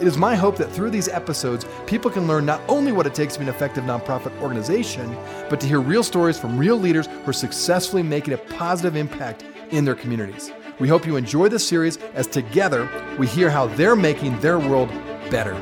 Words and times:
It 0.00 0.08
is 0.08 0.18
my 0.18 0.34
hope 0.34 0.56
that 0.56 0.72
through 0.72 0.90
these 0.90 1.06
episodes, 1.06 1.64
people 1.86 2.10
can 2.10 2.26
learn 2.26 2.44
not 2.44 2.60
only 2.68 2.90
what 2.90 3.06
it 3.06 3.14
takes 3.14 3.34
to 3.34 3.38
be 3.38 3.44
an 3.44 3.54
effective 3.54 3.84
nonprofit 3.84 4.36
organization, 4.42 5.16
but 5.48 5.60
to 5.60 5.68
hear 5.68 5.80
real 5.80 6.02
stories 6.02 6.36
from 6.36 6.58
real 6.58 6.76
leaders 6.76 7.06
who 7.06 7.30
are 7.30 7.32
successfully 7.32 8.02
making 8.02 8.34
a 8.34 8.38
positive 8.38 8.96
impact 8.96 9.44
in 9.70 9.84
their 9.84 9.94
communities. 9.94 10.50
We 10.80 10.88
hope 10.88 11.06
you 11.06 11.14
enjoy 11.14 11.48
this 11.48 11.66
series 11.66 11.98
as 12.14 12.26
together 12.26 12.90
we 13.20 13.28
hear 13.28 13.50
how 13.50 13.68
they're 13.68 13.94
making 13.94 14.40
their 14.40 14.58
world 14.58 14.88
better. 15.30 15.54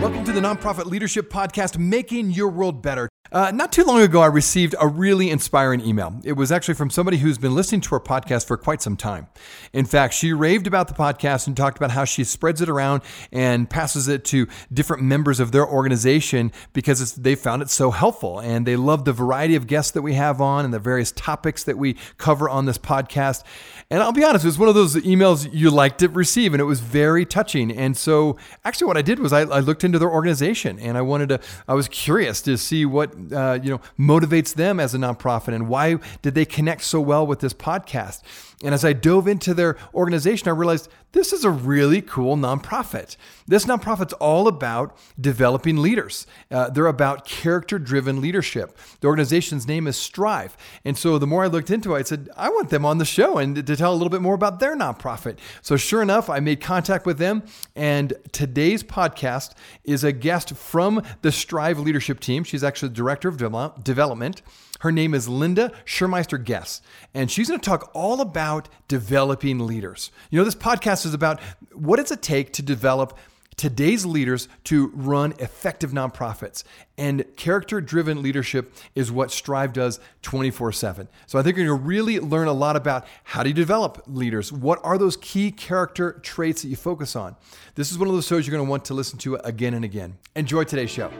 Welcome 0.00 0.24
to 0.24 0.32
the 0.32 0.40
Nonprofit 0.40 0.84
Leadership 0.84 1.30
Podcast, 1.30 1.78
Making 1.78 2.30
Your 2.30 2.48
World 2.48 2.80
Better. 2.80 3.08
Uh, 3.32 3.50
not 3.50 3.72
too 3.72 3.84
long 3.84 4.00
ago, 4.00 4.20
I 4.20 4.26
received 4.26 4.74
a 4.80 4.86
really 4.86 5.30
inspiring 5.30 5.80
email. 5.80 6.20
It 6.24 6.34
was 6.34 6.52
actually 6.52 6.74
from 6.74 6.90
somebody 6.90 7.18
who's 7.18 7.38
been 7.38 7.54
listening 7.54 7.80
to 7.82 7.94
our 7.94 8.00
podcast 8.00 8.46
for 8.46 8.56
quite 8.56 8.82
some 8.82 8.96
time. 8.96 9.26
In 9.72 9.84
fact, 9.84 10.14
she 10.14 10.32
raved 10.32 10.66
about 10.66 10.88
the 10.88 10.94
podcast 10.94 11.46
and 11.46 11.56
talked 11.56 11.76
about 11.76 11.90
how 11.90 12.04
she 12.04 12.24
spreads 12.24 12.60
it 12.60 12.68
around 12.68 13.02
and 13.32 13.68
passes 13.68 14.08
it 14.08 14.24
to 14.26 14.46
different 14.72 15.02
members 15.02 15.40
of 15.40 15.52
their 15.52 15.66
organization 15.66 16.52
because 16.72 17.14
they 17.14 17.34
found 17.34 17.62
it 17.62 17.70
so 17.70 17.90
helpful. 17.90 18.38
And 18.38 18.66
they 18.66 18.76
love 18.76 19.04
the 19.04 19.12
variety 19.12 19.56
of 19.56 19.66
guests 19.66 19.92
that 19.92 20.02
we 20.02 20.14
have 20.14 20.40
on 20.40 20.64
and 20.64 20.72
the 20.72 20.78
various 20.78 21.12
topics 21.12 21.64
that 21.64 21.78
we 21.78 21.94
cover 22.18 22.48
on 22.48 22.66
this 22.66 22.78
podcast. 22.78 23.42
And 23.88 24.02
I'll 24.02 24.12
be 24.12 24.24
honest, 24.24 24.44
it 24.44 24.48
was 24.48 24.58
one 24.58 24.68
of 24.68 24.74
those 24.74 24.96
emails 24.96 25.48
you 25.52 25.70
like 25.70 25.98
to 25.98 26.08
receive, 26.08 26.52
and 26.52 26.60
it 26.60 26.64
was 26.64 26.80
very 26.80 27.24
touching. 27.24 27.70
And 27.70 27.96
so, 27.96 28.36
actually, 28.64 28.88
what 28.88 28.96
I 28.96 29.02
did 29.02 29.20
was 29.20 29.32
I, 29.32 29.42
I 29.42 29.60
looked 29.60 29.84
into 29.84 30.00
their 30.00 30.10
organization 30.10 30.80
and 30.80 30.98
I 30.98 31.02
wanted 31.02 31.28
to, 31.28 31.40
I 31.68 31.74
was 31.74 31.86
curious 31.86 32.42
to 32.42 32.58
see 32.58 32.84
what 32.84 33.14
uh, 33.32 33.60
you 33.62 33.70
know 33.70 33.80
motivates 33.98 34.54
them 34.54 34.80
as 34.80 34.92
a 34.94 34.98
nonprofit 34.98 35.54
and 35.54 35.68
why 35.68 35.98
did 36.20 36.34
they 36.34 36.44
connect 36.44 36.82
so 36.82 37.00
well 37.00 37.24
with 37.24 37.38
this 37.38 37.54
podcast 37.54 38.22
and 38.62 38.74
as 38.74 38.84
i 38.84 38.92
dove 38.92 39.28
into 39.28 39.54
their 39.54 39.76
organization 39.94 40.48
i 40.48 40.50
realized 40.50 40.88
this 41.16 41.32
is 41.32 41.44
a 41.44 41.50
really 41.50 42.02
cool 42.02 42.36
nonprofit. 42.36 43.16
This 43.46 43.64
nonprofit's 43.64 44.12
all 44.12 44.48
about 44.48 44.94
developing 45.18 45.78
leaders. 45.78 46.26
Uh, 46.50 46.68
they're 46.68 46.86
about 46.86 47.24
character 47.24 47.78
driven 47.78 48.20
leadership. 48.20 48.76
The 49.00 49.08
organization's 49.08 49.66
name 49.66 49.86
is 49.86 49.96
strive. 49.96 50.58
And 50.84 50.98
so 50.98 51.18
the 51.18 51.26
more 51.26 51.44
i 51.44 51.46
looked 51.46 51.70
into 51.70 51.94
it 51.94 52.00
i 52.00 52.02
said 52.02 52.28
i 52.36 52.50
want 52.50 52.68
them 52.68 52.84
on 52.84 52.98
the 52.98 53.06
show 53.06 53.38
and 53.38 53.66
to 53.66 53.76
tell 53.76 53.92
a 53.92 53.96
little 53.96 54.10
bit 54.10 54.20
more 54.20 54.34
about 54.34 54.60
their 54.60 54.76
nonprofit. 54.76 55.38
So 55.62 55.78
sure 55.78 56.02
enough 56.02 56.28
i 56.28 56.38
made 56.38 56.60
contact 56.60 57.06
with 57.06 57.16
them. 57.16 57.44
And 57.74 58.12
today's 58.32 58.82
podcast 58.82 59.54
is 59.84 60.04
a 60.04 60.12
guest 60.12 60.54
from 60.54 61.02
the 61.22 61.32
strive 61.32 61.78
leadership 61.78 62.20
team. 62.20 62.44
She's 62.44 62.62
actually 62.62 62.90
the 62.90 62.96
Director 62.96 63.28
of 63.30 63.38
Development. 63.82 64.42
Her 64.80 64.92
name 64.92 65.14
is 65.14 65.28
Linda 65.28 65.72
Schurmeister 65.84 66.42
Guess, 66.42 66.82
and 67.14 67.30
she's 67.30 67.48
going 67.48 67.60
to 67.60 67.64
talk 67.64 67.90
all 67.94 68.20
about 68.20 68.68
developing 68.88 69.66
leaders. 69.66 70.10
You 70.30 70.38
know, 70.38 70.44
this 70.44 70.54
podcast 70.54 71.06
is 71.06 71.14
about 71.14 71.40
what 71.72 71.96
does 71.96 72.10
it 72.10 72.22
take 72.22 72.52
to 72.54 72.62
develop 72.62 73.16
today's 73.56 74.04
leaders 74.04 74.48
to 74.64 74.88
run 74.88 75.32
effective 75.38 75.92
nonprofits. 75.92 76.62
And 76.98 77.24
character 77.36 77.80
driven 77.80 78.22
leadership 78.22 78.74
is 78.94 79.10
what 79.10 79.30
Strive 79.30 79.72
does 79.72 79.98
24 80.22 80.72
7. 80.72 81.08
So 81.26 81.38
I 81.38 81.42
think 81.42 81.56
you're 81.56 81.66
going 81.66 81.78
to 81.78 81.84
really 81.84 82.20
learn 82.20 82.48
a 82.48 82.52
lot 82.52 82.76
about 82.76 83.06
how 83.24 83.42
do 83.42 83.48
you 83.48 83.54
develop 83.54 84.02
leaders? 84.06 84.52
What 84.52 84.80
are 84.82 84.98
those 84.98 85.16
key 85.16 85.50
character 85.50 86.12
traits 86.22 86.62
that 86.62 86.68
you 86.68 86.76
focus 86.76 87.16
on? 87.16 87.36
This 87.74 87.90
is 87.90 87.98
one 87.98 88.08
of 88.08 88.14
those 88.14 88.26
shows 88.26 88.46
you're 88.46 88.56
going 88.56 88.66
to 88.66 88.70
want 88.70 88.84
to 88.86 88.94
listen 88.94 89.18
to 89.20 89.36
again 89.36 89.74
and 89.74 89.84
again. 89.84 90.18
Enjoy 90.34 90.64
today's 90.64 90.90
show. 90.90 91.10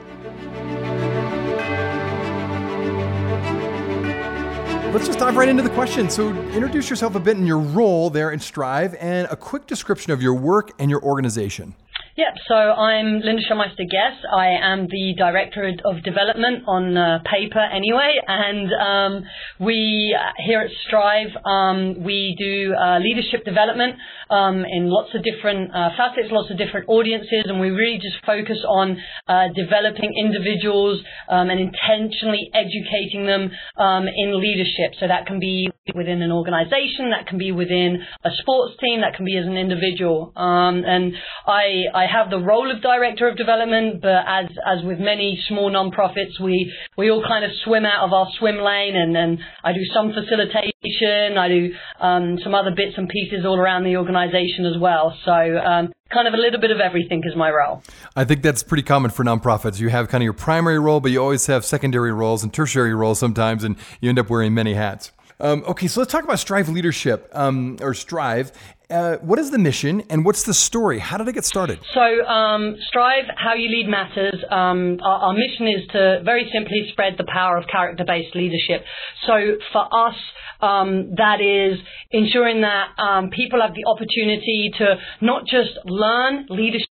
Let's 4.97 5.09
just 5.09 5.19
dive 5.19 5.37
right 5.37 5.47
into 5.47 5.61
the 5.61 5.69
question. 5.69 6.09
So, 6.09 6.29
introduce 6.29 6.89
yourself 6.89 7.13
a 7.13 7.19
bit 7.19 7.37
in 7.37 7.45
your 7.45 7.59
role 7.59 8.09
there 8.09 8.31
in 8.31 8.39
Strive 8.39 8.95
and 8.95 9.27
a 9.29 9.35
quick 9.35 9.67
description 9.67 10.11
of 10.11 10.23
your 10.23 10.33
work 10.33 10.71
and 10.79 10.89
your 10.89 11.03
organization. 11.03 11.75
Yep, 12.17 12.33
so 12.47 12.55
I'm 12.55 13.19
Linda 13.21 13.43
Schurmeister 13.43 13.85
Guess. 13.87 14.25
I 14.35 14.47
am 14.59 14.87
the 14.89 15.13
Director 15.15 15.71
of 15.85 16.01
Development 16.01 16.63
on 16.65 16.97
uh, 16.97 17.19
paper 17.29 17.59
anyway, 17.59 18.17
and 18.27 18.73
um, 18.73 19.23
we 19.59 20.17
uh, 20.17 20.31
here 20.43 20.61
at 20.61 20.71
Strive, 20.87 21.29
um, 21.45 22.03
we 22.03 22.35
do 22.39 22.73
uh, 22.73 22.97
leadership 22.97 23.45
development 23.45 23.97
um, 24.31 24.65
in 24.65 24.89
lots 24.89 25.13
of 25.13 25.21
different 25.23 25.69
uh, 25.69 25.89
facets, 25.95 26.29
lots 26.31 26.49
of 26.49 26.57
different 26.57 26.89
audiences, 26.89 27.45
and 27.45 27.59
we 27.59 27.69
really 27.69 27.99
just 28.01 28.17
focus 28.25 28.57
on 28.67 28.97
uh, 29.27 29.49
developing 29.55 30.11
individuals 30.17 30.99
um, 31.29 31.51
and 31.51 31.59
intentionally 31.59 32.49
educating 32.51 33.27
them 33.27 33.51
um, 33.77 34.07
in 34.07 34.41
leadership. 34.41 34.97
So 34.99 35.07
that 35.07 35.27
can 35.27 35.39
be 35.39 35.69
within 35.95 36.21
an 36.21 36.31
organization, 36.31 37.11
that 37.11 37.27
can 37.27 37.37
be 37.37 37.51
within 37.51 38.01
a 38.23 38.29
sports 38.41 38.75
team, 38.83 39.01
that 39.01 39.15
can 39.15 39.25
be 39.25 39.37
as 39.37 39.45
an 39.45 39.57
individual. 39.57 40.33
Um, 40.35 40.83
and 40.85 41.13
I, 41.45 41.83
I 41.93 42.05
have 42.05 42.29
the 42.29 42.39
role 42.39 42.71
of 42.71 42.81
director 42.81 43.27
of 43.27 43.37
development, 43.37 44.01
but 44.01 44.23
as 44.27 44.45
as 44.65 44.83
with 44.83 44.99
many 44.99 45.39
small 45.47 45.71
nonprofits, 45.71 46.39
we 46.41 46.73
we 46.97 47.09
all 47.11 47.23
kind 47.27 47.45
of 47.45 47.51
swim 47.63 47.85
out 47.85 48.05
of 48.05 48.13
our 48.13 48.27
swim 48.39 48.57
lane, 48.57 48.95
and, 48.95 49.39
I 49.63 49.73
do 49.73 49.83
some 49.93 50.13
facilitation, 50.13 51.37
I 51.37 51.47
do 51.47 51.73
um, 51.99 52.37
some 52.43 52.55
other 52.55 52.71
bits 52.71 52.93
and 52.97 53.09
pieces 53.09 53.45
all 53.45 53.59
around 53.59 53.83
the 53.83 53.97
organization 53.97 54.65
as 54.65 54.79
well. 54.79 55.17
So 55.25 55.31
um, 55.31 55.91
kind 56.11 56.27
of 56.27 56.33
a 56.33 56.37
little 56.37 56.59
bit 56.59 56.71
of 56.71 56.79
everything 56.79 57.21
is 57.25 57.35
my 57.35 57.49
role. 57.49 57.83
I 58.15 58.23
think 58.23 58.41
that's 58.41 58.63
pretty 58.63 58.83
common 58.83 59.11
for 59.11 59.23
nonprofits. 59.23 59.79
You 59.79 59.89
have 59.89 60.09
kind 60.09 60.21
of 60.21 60.25
your 60.25 60.33
primary 60.33 60.79
role, 60.79 60.99
but 60.99 61.11
you 61.11 61.21
always 61.21 61.45
have 61.47 61.65
secondary 61.65 62.11
roles 62.11 62.43
and 62.43 62.53
tertiary 62.53 62.93
roles 62.93 63.19
sometimes, 63.19 63.63
and 63.63 63.75
you 64.01 64.09
end 64.09 64.19
up 64.19 64.29
wearing 64.29 64.53
many 64.53 64.73
hats. 64.73 65.11
Um, 65.39 65.63
okay, 65.67 65.87
so 65.87 66.01
let's 66.01 66.11
talk 66.11 66.23
about 66.23 66.39
Strive 66.39 66.67
Leadership 66.67 67.29
um, 67.33 67.77
or 67.81 67.93
Strive. 67.93 68.51
Uh, 68.89 69.17
what 69.17 69.37
is 69.37 69.51
the 69.51 69.59
mission 69.59 70.01
and 70.09 70.25
what's 70.25 70.43
the 70.43 70.53
story? 70.53 70.97
How 70.97 71.17
did 71.17 71.27
it 71.27 71.33
get 71.33 71.45
started? 71.45 71.79
So, 71.93 72.25
um, 72.25 72.77
Strive, 72.87 73.25
How 73.35 73.53
You 73.53 73.69
Lead 73.69 73.87
Matters. 73.87 74.41
Um, 74.49 74.99
our, 75.03 75.19
our, 75.27 75.33
mission 75.33 75.67
is 75.67 75.87
to 75.91 76.21
very 76.23 76.49
simply 76.53 76.87
spread 76.91 77.15
the 77.17 77.25
power 77.25 77.57
of 77.57 77.65
character 77.67 78.05
based 78.07 78.33
leadership. 78.33 78.85
So, 79.27 79.57
for 79.73 79.83
us, 79.93 80.15
um, 80.61 81.13
that 81.17 81.41
is 81.41 81.77
ensuring 82.11 82.61
that 82.61 82.97
um, 82.97 83.29
people 83.29 83.61
have 83.61 83.75
the 83.75 83.85
opportunity 83.85 84.71
to 84.77 84.95
not 85.21 85.45
just 85.45 85.77
learn 85.85 86.47
leadership 86.49 86.86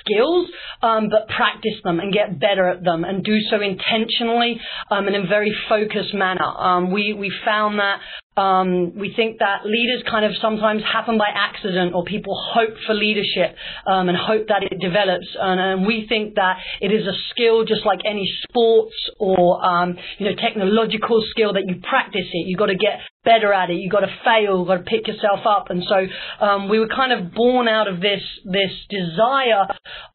skills, 0.00 0.48
um, 0.82 1.08
but 1.08 1.28
practice 1.28 1.80
them 1.82 2.00
and 2.00 2.12
get 2.12 2.38
better 2.38 2.68
at 2.68 2.84
them 2.84 3.04
and 3.04 3.24
do 3.24 3.38
so 3.50 3.60
intentionally 3.60 4.60
um, 4.90 5.06
and 5.06 5.16
in 5.16 5.24
a 5.24 5.26
very 5.26 5.54
focused 5.68 6.14
manner. 6.14 6.44
Um, 6.44 6.90
we, 6.90 7.12
we 7.12 7.32
found 7.44 7.78
that 7.78 8.00
um, 8.36 8.98
we 8.98 9.12
think 9.14 9.38
that 9.38 9.64
leaders 9.64 10.02
kind 10.10 10.24
of 10.24 10.32
sometimes 10.40 10.82
happen 10.82 11.18
by 11.18 11.28
accident, 11.32 11.94
or 11.94 12.04
people 12.04 12.34
hope 12.34 12.74
for 12.86 12.94
leadership 12.94 13.54
um, 13.86 14.08
and 14.08 14.18
hope 14.18 14.48
that 14.48 14.64
it 14.64 14.80
develops. 14.80 15.26
And, 15.38 15.60
and, 15.60 15.86
we 15.86 16.06
think 16.08 16.36
that 16.36 16.56
it 16.80 16.90
is 16.92 17.06
a 17.06 17.12
skill 17.30 17.64
just 17.64 17.84
like 17.84 18.00
any 18.04 18.28
sports 18.48 18.94
or 19.18 19.64
um, 19.64 19.96
you 20.18 20.26
know 20.26 20.34
technological 20.34 21.22
skill 21.30 21.52
that 21.52 21.64
you 21.66 21.80
practice 21.80 22.26
it. 22.32 22.46
You've 22.46 22.58
got 22.58 22.66
to 22.66 22.76
get 22.76 23.00
better 23.24 23.52
at 23.52 23.70
it. 23.70 23.74
You've 23.74 23.92
got 23.92 24.00
to 24.00 24.14
fail. 24.24 24.58
You've 24.58 24.68
got 24.68 24.78
to 24.78 24.82
pick 24.84 25.08
yourself 25.08 25.40
up. 25.46 25.70
And 25.70 25.82
so 25.88 26.44
um, 26.44 26.68
we 26.68 26.78
were 26.78 26.88
kind 26.88 27.12
of 27.12 27.32
born 27.34 27.68
out 27.68 27.88
of 27.88 28.00
this 28.00 28.22
this 28.44 28.70
desire 28.88 29.66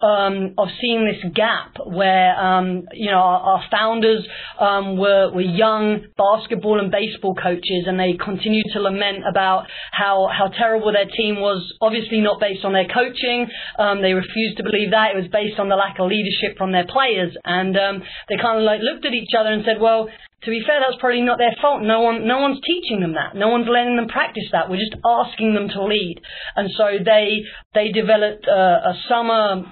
um, 0.01 0.54
of 0.57 0.69
seeing 0.81 1.06
this 1.06 1.31
gap 1.33 1.75
where 1.86 2.39
um, 2.39 2.83
you 2.94 3.12
know 3.12 3.18
our, 3.18 3.39
our 3.39 3.63
founders 3.72 4.25
um, 4.60 4.98
were 4.98 5.31
were 5.33 5.42
young 5.42 6.06
basketball 6.18 6.80
and 6.80 6.92
baseball 6.92 7.36
coaches, 7.36 7.86
and 7.88 8.00
they 8.00 8.09
continued 8.18 8.66
to 8.74 8.80
lament 8.80 9.24
about 9.30 9.68
how 9.92 10.30
how 10.32 10.48
terrible 10.48 10.92
their 10.92 11.06
team 11.06 11.40
was. 11.40 11.62
Obviously 11.82 12.22
not 12.22 12.40
based 12.40 12.66
on 12.66 12.74
their 12.74 12.88
coaching. 12.88 13.48
Um, 13.78 14.02
they 14.02 14.14
refused 14.14 14.58
to 14.58 14.64
believe 14.64 14.92
that 14.92 15.12
it 15.14 15.18
was 15.18 15.28
based 15.32 15.60
on 15.60 15.70
the 15.70 15.76
lack 15.76 16.00
of 16.00 16.08
leadership 16.10 16.58
from 16.58 16.72
their 16.72 16.88
players, 16.88 17.36
and 17.44 17.78
um, 17.78 18.04
they 18.30 18.38
kind 18.38 18.58
of 18.58 18.64
like 18.64 18.82
looked 18.82 19.06
at 19.06 19.14
each 19.14 19.34
other 19.38 19.50
and 19.52 19.64
said, 19.66 19.82
well 19.82 20.10
to 20.44 20.52
be 20.52 20.64
fair, 20.66 20.80
that's 20.80 21.00
probably 21.00 21.22
not 21.22 21.38
their 21.38 21.56
fault. 21.62 21.84
No 21.84 22.00
one, 22.00 22.26
no 22.26 22.40
one's 22.40 22.62
teaching 22.66 23.02
them 23.02 23.14
that. 23.16 23.36
No 23.36 23.50
one's 23.50 23.68
letting 23.68 23.98
them 23.98 24.08
practice 24.08 24.48
that. 24.54 24.70
We're 24.70 24.80
just 24.80 24.96
asking 25.04 25.54
them 25.54 25.68
to 25.68 25.84
lead. 25.84 26.22
And 26.56 26.70
so 26.78 26.96
they, 27.04 27.44
they 27.74 27.92
developed 27.92 28.48
a, 28.48 28.96
a 28.96 29.04
summer 29.10 29.66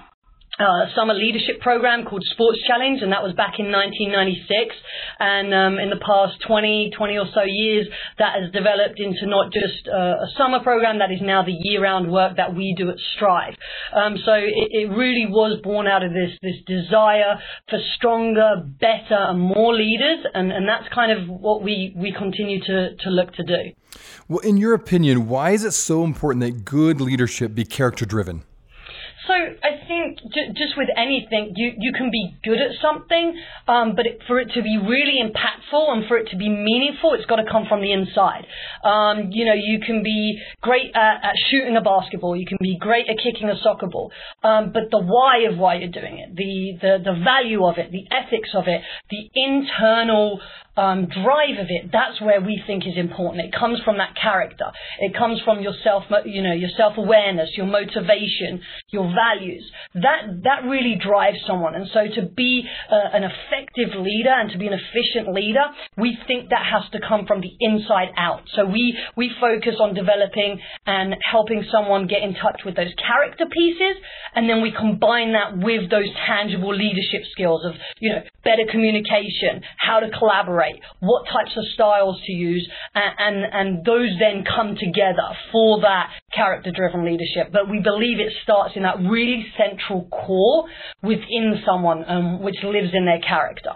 uh, 0.58 0.90
summer 0.94 1.14
leadership 1.14 1.60
program 1.60 2.04
called 2.04 2.24
Sports 2.32 2.58
Challenge, 2.66 3.00
and 3.02 3.12
that 3.12 3.22
was 3.22 3.32
back 3.34 3.58
in 3.58 3.70
1996. 3.70 4.74
And 5.18 5.54
um, 5.54 5.78
in 5.78 5.90
the 5.90 6.02
past 6.02 6.42
20, 6.46 6.90
20 6.96 7.16
or 7.16 7.26
so 7.32 7.42
years, 7.46 7.86
that 8.18 8.42
has 8.42 8.50
developed 8.50 8.98
into 8.98 9.26
not 9.26 9.52
just 9.52 9.86
uh, 9.86 10.18
a 10.18 10.28
summer 10.36 10.60
program, 10.60 10.98
that 10.98 11.12
is 11.12 11.22
now 11.22 11.44
the 11.44 11.54
year-round 11.54 12.10
work 12.10 12.36
that 12.36 12.54
we 12.54 12.74
do 12.76 12.90
at 12.90 12.98
Strive. 13.14 13.54
Um, 13.94 14.18
so 14.24 14.32
it, 14.34 14.68
it, 14.70 14.90
really 14.90 15.26
was 15.28 15.60
born 15.62 15.86
out 15.86 16.02
of 16.02 16.12
this 16.12 16.30
this 16.42 16.56
desire 16.66 17.38
for 17.68 17.78
stronger, 17.96 18.64
better, 18.80 19.14
and 19.14 19.38
more 19.38 19.74
leaders, 19.74 20.26
and, 20.34 20.50
and 20.50 20.68
that's 20.68 20.92
kind 20.92 21.12
of 21.12 21.28
what 21.28 21.62
we 21.62 21.94
we 21.96 22.12
continue 22.12 22.60
to 22.64 22.96
to 22.96 23.10
look 23.10 23.32
to 23.34 23.44
do. 23.44 23.72
Well, 24.28 24.40
in 24.40 24.56
your 24.56 24.74
opinion, 24.74 25.28
why 25.28 25.50
is 25.52 25.64
it 25.64 25.72
so 25.72 26.04
important 26.04 26.42
that 26.42 26.64
good 26.64 27.00
leadership 27.00 27.54
be 27.54 27.64
I 27.64 28.24
think 28.24 28.47
j- 30.32 30.52
just 30.54 30.76
with 30.76 30.88
anything, 30.96 31.52
you, 31.56 31.72
you 31.78 31.92
can 31.92 32.10
be 32.10 32.36
good 32.44 32.58
at 32.58 32.72
something, 32.80 33.38
um, 33.66 33.94
but 33.94 34.06
it, 34.06 34.20
for 34.26 34.38
it 34.40 34.50
to 34.54 34.62
be 34.62 34.78
really 34.78 35.20
impactful 35.22 35.92
and 35.92 36.06
for 36.06 36.16
it 36.16 36.30
to 36.30 36.36
be 36.36 36.48
meaningful, 36.48 37.14
it's 37.14 37.26
got 37.26 37.36
to 37.36 37.50
come 37.50 37.66
from 37.68 37.80
the 37.80 37.92
inside. 37.92 38.46
Um, 38.84 39.30
you 39.30 39.44
know, 39.44 39.54
you 39.54 39.80
can 39.80 40.02
be 40.02 40.40
great 40.60 40.94
at, 40.94 41.24
at, 41.24 41.34
shooting 41.50 41.76
a 41.76 41.80
basketball, 41.80 42.36
you 42.36 42.46
can 42.46 42.58
be 42.60 42.76
great 42.78 43.06
at 43.08 43.16
kicking 43.22 43.48
a 43.48 43.58
soccer 43.62 43.86
ball, 43.86 44.12
um, 44.42 44.72
but 44.72 44.90
the 44.90 44.98
why 44.98 45.48
of 45.50 45.58
why 45.58 45.76
you're 45.76 45.90
doing 45.90 46.18
it, 46.18 46.34
the, 46.36 46.78
the, 46.80 46.98
the 47.04 47.24
value 47.24 47.64
of 47.64 47.78
it, 47.78 47.90
the 47.92 48.06
ethics 48.14 48.50
of 48.54 48.64
it, 48.66 48.82
the 49.10 49.30
internal 49.34 50.40
um, 50.78 51.08
drive 51.10 51.58
of 51.58 51.66
it, 51.68 51.90
that's 51.92 52.20
where 52.20 52.40
we 52.40 52.62
think 52.66 52.86
is 52.86 52.96
important. 52.96 53.44
It 53.44 53.52
comes 53.52 53.80
from 53.84 53.98
that 53.98 54.14
character. 54.14 54.70
It 55.00 55.14
comes 55.14 55.40
from 55.44 55.60
your 55.60 55.74
self, 55.82 56.04
you 56.24 56.42
know, 56.42 56.54
your 56.54 56.70
self 56.76 56.94
awareness, 56.96 57.50
your 57.56 57.66
motivation, 57.66 58.62
your 58.90 59.12
values. 59.12 59.68
That 59.94 60.44
that 60.44 60.68
really 60.68 60.94
drives 60.94 61.38
someone. 61.46 61.74
And 61.74 61.88
so 61.92 62.06
to 62.14 62.28
be 62.28 62.62
uh, 62.90 63.10
an 63.12 63.24
effective 63.24 63.98
leader 63.98 64.30
and 64.30 64.50
to 64.52 64.58
be 64.58 64.68
an 64.68 64.74
efficient 64.74 65.34
leader, 65.34 65.66
we 65.96 66.16
think 66.28 66.50
that 66.50 66.64
has 66.64 66.88
to 66.92 67.00
come 67.06 67.26
from 67.26 67.40
the 67.40 67.50
inside 67.58 68.14
out. 68.16 68.42
So 68.54 68.64
we 68.64 68.96
we 69.16 69.32
focus 69.40 69.76
on 69.80 69.94
developing 69.94 70.60
and 70.86 71.16
helping 71.28 71.64
someone 71.72 72.06
get 72.06 72.22
in 72.22 72.34
touch 72.34 72.62
with 72.64 72.76
those 72.76 72.94
character 72.94 73.46
pieces, 73.50 73.96
and 74.34 74.48
then 74.48 74.62
we 74.62 74.70
combine 74.70 75.32
that 75.32 75.58
with 75.58 75.90
those 75.90 76.08
tangible 76.26 76.74
leadership 76.74 77.26
skills 77.32 77.64
of 77.64 77.74
you 77.98 78.10
know 78.10 78.22
better 78.44 78.64
communication, 78.70 79.62
how 79.76 79.98
to 79.98 80.08
collaborate 80.10 80.67
what 81.00 81.24
types 81.26 81.56
of 81.56 81.64
styles 81.74 82.20
to 82.26 82.32
use, 82.32 82.68
and, 82.94 83.14
and, 83.18 83.52
and 83.52 83.84
those 83.84 84.10
then 84.18 84.44
come 84.44 84.76
together 84.76 85.28
for 85.52 85.80
that 85.80 86.10
character 86.32 86.70
driven 86.74 87.04
leadership. 87.04 87.52
But 87.52 87.68
we 87.68 87.80
believe 87.80 88.20
it 88.20 88.32
starts 88.42 88.74
in 88.76 88.82
that 88.82 88.98
really 88.98 89.46
central 89.56 90.08
core 90.08 90.64
within 91.02 91.62
someone, 91.64 92.04
um, 92.08 92.42
which 92.42 92.56
lives 92.62 92.90
in 92.92 93.04
their 93.04 93.20
character. 93.20 93.72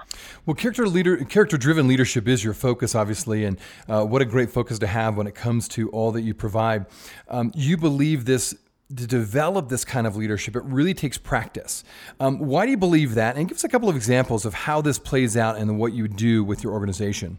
Well, 0.46 0.54
character 0.54 0.86
leader, 0.86 1.16
character 1.24 1.56
driven 1.56 1.86
leadership 1.86 2.28
is 2.28 2.42
your 2.42 2.54
focus, 2.54 2.94
obviously, 2.94 3.44
and 3.44 3.58
uh, 3.88 4.04
what 4.04 4.22
a 4.22 4.24
great 4.24 4.50
focus 4.50 4.78
to 4.80 4.86
have 4.86 5.16
when 5.16 5.26
it 5.26 5.34
comes 5.34 5.68
to 5.68 5.88
all 5.90 6.12
that 6.12 6.22
you 6.22 6.34
provide. 6.34 6.86
Um, 7.28 7.52
you 7.54 7.76
believe 7.76 8.24
this 8.24 8.54
to 8.96 9.06
develop 9.06 9.68
this 9.68 9.84
kind 9.84 10.06
of 10.06 10.16
leadership, 10.16 10.56
it 10.56 10.64
really 10.64 10.94
takes 10.94 11.18
practice. 11.18 11.84
Um, 12.20 12.38
why 12.38 12.64
do 12.64 12.70
you 12.70 12.76
believe 12.76 13.14
that? 13.14 13.36
And 13.36 13.48
give 13.48 13.56
us 13.56 13.64
a 13.64 13.68
couple 13.68 13.88
of 13.88 13.96
examples 13.96 14.44
of 14.44 14.54
how 14.54 14.80
this 14.80 14.98
plays 14.98 15.36
out 15.36 15.56
and 15.58 15.78
what 15.78 15.92
you 15.92 16.08
do 16.08 16.44
with 16.44 16.62
your 16.62 16.72
organization. 16.72 17.38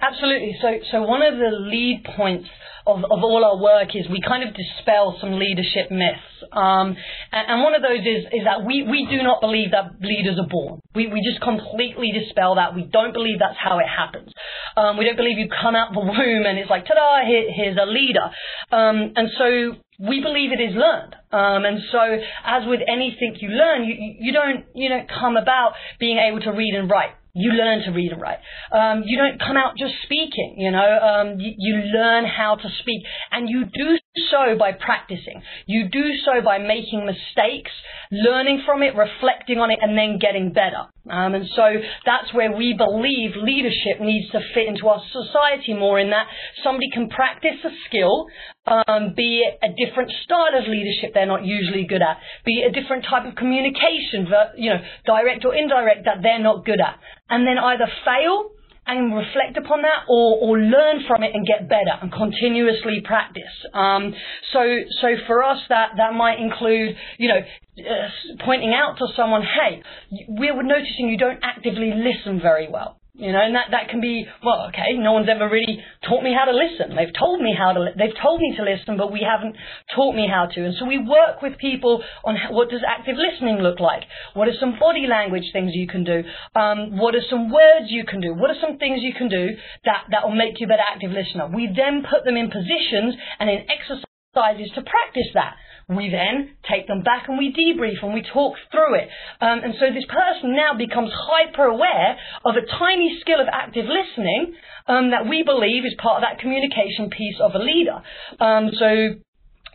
Absolutely. 0.00 0.56
So, 0.60 0.78
so 0.90 1.02
one 1.02 1.22
of 1.22 1.38
the 1.38 1.50
lead 1.50 2.04
points 2.16 2.48
of, 2.86 3.04
of 3.04 3.20
all 3.22 3.44
our 3.44 3.56
work 3.56 3.94
is 3.94 4.08
we 4.10 4.20
kind 4.20 4.46
of 4.46 4.54
dispel 4.54 5.16
some 5.20 5.38
leadership 5.38 5.90
myths. 5.90 6.26
Um, 6.52 6.96
and, 7.30 7.44
and, 7.48 7.62
one 7.62 7.74
of 7.74 7.82
those 7.82 8.00
is, 8.00 8.26
is 8.32 8.44
that 8.44 8.66
we, 8.66 8.82
we 8.82 9.06
do 9.08 9.22
not 9.22 9.40
believe 9.40 9.70
that 9.70 10.02
leaders 10.02 10.38
are 10.38 10.48
born. 10.48 10.80
We, 10.94 11.06
we 11.06 11.22
just 11.22 11.40
completely 11.40 12.12
dispel 12.12 12.56
that. 12.56 12.74
We 12.74 12.82
don't 12.82 13.12
believe 13.12 13.38
that's 13.38 13.58
how 13.58 13.78
it 13.78 13.86
happens. 13.86 14.32
Um, 14.76 14.98
we 14.98 15.04
don't 15.04 15.16
believe 15.16 15.38
you 15.38 15.48
come 15.48 15.76
out 15.76 15.94
the 15.94 16.00
womb 16.00 16.44
and 16.44 16.58
it's 16.58 16.68
like, 16.68 16.84
ta-da, 16.86 17.24
here, 17.24 17.46
here's 17.54 17.78
a 17.78 17.86
leader. 17.86 18.26
Um, 18.72 19.14
and 19.14 19.28
so 19.38 19.78
we 20.02 20.20
believe 20.20 20.50
it 20.50 20.60
is 20.60 20.74
learned. 20.74 21.14
Um, 21.30 21.64
and 21.64 21.78
so, 21.90 22.00
as 22.44 22.66
with 22.66 22.80
anything 22.86 23.36
you 23.40 23.48
learn, 23.50 23.84
you, 23.84 23.94
you 24.18 24.32
don't 24.32 24.64
you 24.74 24.88
don't 24.88 25.08
come 25.08 25.36
about 25.36 25.72
being 25.98 26.18
able 26.18 26.40
to 26.40 26.50
read 26.50 26.74
and 26.74 26.90
write. 26.90 27.14
You 27.34 27.52
learn 27.52 27.80
to 27.84 27.90
read 27.92 28.12
and 28.12 28.20
write. 28.20 28.38
Um, 28.72 29.04
you 29.06 29.16
don't 29.16 29.40
come 29.40 29.56
out 29.56 29.72
just 29.78 29.94
speaking. 30.02 30.56
You 30.58 30.70
know, 30.70 30.98
um, 30.98 31.40
you, 31.40 31.54
you 31.56 31.76
learn 31.76 32.26
how 32.26 32.56
to 32.56 32.68
speak, 32.80 33.02
and 33.30 33.48
you 33.48 33.64
do 33.64 33.96
so 34.16 34.58
by 34.58 34.72
practicing. 34.72 35.42
You 35.66 35.88
do 35.88 36.12
so 36.24 36.44
by 36.44 36.58
making 36.58 37.06
mistakes, 37.06 37.70
learning 38.10 38.62
from 38.66 38.82
it, 38.82 38.94
reflecting 38.94 39.58
on 39.58 39.70
it, 39.70 39.78
and 39.80 39.96
then 39.96 40.18
getting 40.20 40.52
better. 40.52 40.92
Um, 41.08 41.34
and 41.34 41.46
so 41.56 41.64
that's 42.04 42.32
where 42.34 42.52
we 42.52 42.74
believe 42.76 43.32
leadership 43.36 44.00
needs 44.00 44.30
to 44.32 44.40
fit 44.54 44.68
into 44.68 44.86
our 44.88 45.02
society 45.10 45.74
more 45.74 45.98
in 45.98 46.10
that 46.10 46.26
somebody 46.62 46.90
can 46.92 47.08
practice 47.08 47.58
a 47.64 47.70
skill, 47.88 48.26
um, 48.66 49.14
be 49.16 49.42
it 49.42 49.58
a 49.64 49.72
different 49.74 50.12
style 50.24 50.54
of 50.54 50.68
leadership 50.68 51.12
they're 51.14 51.26
not 51.26 51.44
usually 51.44 51.84
good 51.84 52.02
at, 52.02 52.18
be 52.44 52.62
it 52.62 52.70
a 52.70 52.80
different 52.80 53.04
type 53.08 53.26
of 53.26 53.34
communication, 53.34 54.28
you 54.56 54.70
know, 54.70 54.80
direct 55.06 55.44
or 55.44 55.54
indirect 55.54 56.04
that 56.04 56.22
they're 56.22 56.42
not 56.42 56.64
good 56.64 56.80
at, 56.80 57.00
and 57.28 57.46
then 57.46 57.58
either 57.58 57.88
fail 58.04 58.52
and 58.86 59.14
reflect 59.14 59.56
upon 59.56 59.82
that 59.82 60.04
or, 60.08 60.38
or 60.38 60.58
learn 60.58 61.04
from 61.06 61.22
it 61.22 61.30
and 61.34 61.46
get 61.46 61.68
better 61.68 61.94
and 62.00 62.12
continuously 62.12 63.00
practice. 63.04 63.52
Um, 63.72 64.14
so, 64.52 64.60
so 65.00 65.08
for 65.26 65.42
us, 65.42 65.58
that, 65.68 65.92
that 65.96 66.14
might 66.14 66.38
include, 66.38 66.96
you 67.18 67.28
know, 67.28 67.40
uh, 67.78 68.44
pointing 68.44 68.74
out 68.74 68.98
to 68.98 69.06
someone, 69.16 69.42
hey, 69.42 69.82
we're 70.28 70.62
noticing 70.62 71.08
you 71.08 71.18
don't 71.18 71.40
actively 71.42 71.92
listen 71.94 72.40
very 72.40 72.68
well. 72.68 72.98
You 73.14 73.30
know, 73.30 73.44
and 73.44 73.54
that, 73.54 73.68
that 73.76 73.90
can 73.92 74.00
be, 74.00 74.24
well, 74.42 74.72
okay, 74.72 74.96
no 74.96 75.12
one's 75.12 75.28
ever 75.28 75.44
really 75.44 75.84
taught 76.08 76.24
me 76.24 76.32
how 76.32 76.48
to 76.48 76.56
listen. 76.56 76.96
They've 76.96 77.12
told 77.12 77.42
me 77.44 77.52
how 77.52 77.76
to, 77.76 77.92
they've 77.92 78.16
told 78.16 78.40
me 78.40 78.56
to 78.56 78.64
listen, 78.64 78.96
but 78.96 79.12
we 79.12 79.20
haven't 79.20 79.54
taught 79.94 80.16
me 80.16 80.24
how 80.24 80.46
to. 80.48 80.64
And 80.64 80.74
so 80.80 80.86
we 80.86 80.96
work 80.96 81.42
with 81.44 81.58
people 81.58 82.02
on 82.24 82.40
what 82.48 82.70
does 82.70 82.80
active 82.80 83.20
listening 83.20 83.60
look 83.60 83.80
like? 83.80 84.04
What 84.32 84.48
are 84.48 84.56
some 84.58 84.80
body 84.80 85.04
language 85.04 85.44
things 85.52 85.72
you 85.74 85.86
can 85.86 86.04
do? 86.04 86.24
Um, 86.56 86.96
what 86.96 87.14
are 87.14 87.20
some 87.28 87.52
words 87.52 87.92
you 87.92 88.08
can 88.08 88.22
do? 88.22 88.32
What 88.32 88.48
are 88.48 88.60
some 88.64 88.78
things 88.78 89.04
you 89.04 89.12
can 89.12 89.28
do 89.28 89.60
that, 89.84 90.08
that 90.08 90.24
will 90.24 90.34
make 90.34 90.56
you 90.58 90.64
a 90.64 90.72
better 90.72 90.88
active 90.88 91.12
listener? 91.12 91.52
We 91.52 91.68
then 91.68 92.08
put 92.08 92.24
them 92.24 92.40
in 92.40 92.48
positions 92.48 93.12
and 93.38 93.50
in 93.50 93.68
exercises 93.68 94.72
to 94.72 94.80
practice 94.80 95.28
that. 95.34 95.60
We 95.88 96.10
then 96.10 96.56
take 96.70 96.86
them 96.86 97.02
back 97.02 97.28
and 97.28 97.38
we 97.38 97.52
debrief 97.52 98.02
and 98.02 98.14
we 98.14 98.22
talk 98.22 98.54
through 98.70 98.94
it. 98.96 99.08
Um, 99.40 99.60
and 99.64 99.74
so 99.78 99.92
this 99.92 100.06
person 100.06 100.54
now 100.54 100.74
becomes 100.76 101.10
hyper 101.12 101.64
aware 101.64 102.16
of 102.44 102.54
a 102.56 102.66
tiny 102.78 103.18
skill 103.20 103.40
of 103.40 103.48
active 103.52 103.86
listening 103.86 104.54
um, 104.86 105.10
that 105.10 105.28
we 105.28 105.42
believe 105.42 105.84
is 105.84 105.94
part 106.02 106.22
of 106.22 106.28
that 106.28 106.40
communication 106.40 107.10
piece 107.10 107.36
of 107.40 107.54
a 107.54 107.58
leader. 107.58 108.02
Um, 108.40 108.70
so 108.78 109.18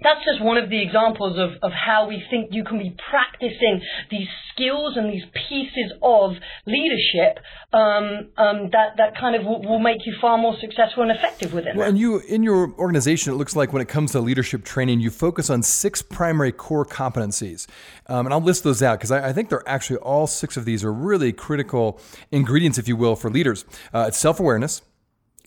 that's 0.01 0.23
just 0.25 0.41
one 0.41 0.57
of 0.57 0.69
the 0.69 0.81
examples 0.81 1.37
of, 1.39 1.61
of 1.63 1.71
how 1.71 2.07
we 2.07 2.23
think 2.29 2.49
you 2.51 2.63
can 2.63 2.77
be 2.77 2.95
practicing 3.09 3.81
these 4.11 4.27
skills 4.53 4.95
and 4.95 5.11
these 5.11 5.23
pieces 5.49 5.91
of 6.01 6.33
leadership 6.65 7.39
um, 7.73 8.29
um, 8.37 8.69
that, 8.71 8.97
that 8.97 9.17
kind 9.19 9.35
of 9.35 9.43
will, 9.43 9.61
will, 9.61 9.79
make 9.79 10.05
you 10.05 10.15
far 10.19 10.37
more 10.37 10.55
successful 10.59 11.03
and 11.03 11.11
effective 11.11 11.53
within 11.53 11.77
well, 11.77 11.87
And 11.87 11.97
you, 11.97 12.19
in 12.19 12.43
your 12.43 12.73
organization, 12.77 13.33
it 13.33 13.35
looks 13.37 13.55
like 13.55 13.73
when 13.73 13.81
it 13.81 13.87
comes 13.87 14.11
to 14.11 14.19
leadership 14.19 14.63
training, 14.63 14.99
you 14.99 15.09
focus 15.09 15.49
on 15.49 15.63
six 15.63 16.01
primary 16.01 16.51
core 16.51 16.85
competencies. 16.85 17.67
Um, 18.07 18.25
and 18.25 18.33
I'll 18.33 18.41
list 18.41 18.63
those 18.63 18.83
out 18.83 18.99
because 18.99 19.11
I, 19.11 19.29
I, 19.29 19.33
think 19.33 19.49
they're 19.49 19.67
actually 19.67 19.97
all 19.97 20.27
six 20.27 20.57
of 20.57 20.65
these 20.65 20.83
are 20.83 20.93
really 20.93 21.31
critical 21.33 21.99
ingredients, 22.31 22.77
if 22.77 22.87
you 22.87 22.95
will, 22.95 23.15
for 23.15 23.29
leaders. 23.29 23.65
Uh, 23.93 24.05
it's 24.07 24.17
self 24.17 24.39
awareness, 24.39 24.81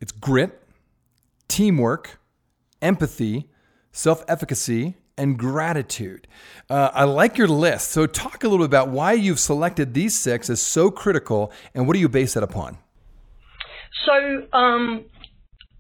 it's 0.01 0.13
grit, 0.13 0.61
teamwork, 1.49 2.21
empathy, 2.83 3.49
self 3.93 4.25
efficacy, 4.29 4.95
and 5.21 5.39
gratitude. 5.39 6.27
Uh, 6.69 6.91
I 6.95 7.05
like 7.05 7.37
your 7.37 7.49
list. 7.49 7.91
So, 7.91 8.07
talk 8.07 8.43
a 8.43 8.49
little 8.49 8.67
bit 8.67 8.71
about 8.71 8.89
why 8.89 9.13
you've 9.13 9.39
selected 9.39 9.93
these 9.93 10.19
six 10.19 10.49
as 10.49 10.63
so 10.63 10.91
critical 10.91 11.53
and 11.75 11.87
what 11.87 11.95
do 11.95 12.01
you 12.01 12.09
base 12.09 12.35
that 12.35 12.43
upon? 12.43 12.79
So, 14.07 14.47
um, 14.53 15.05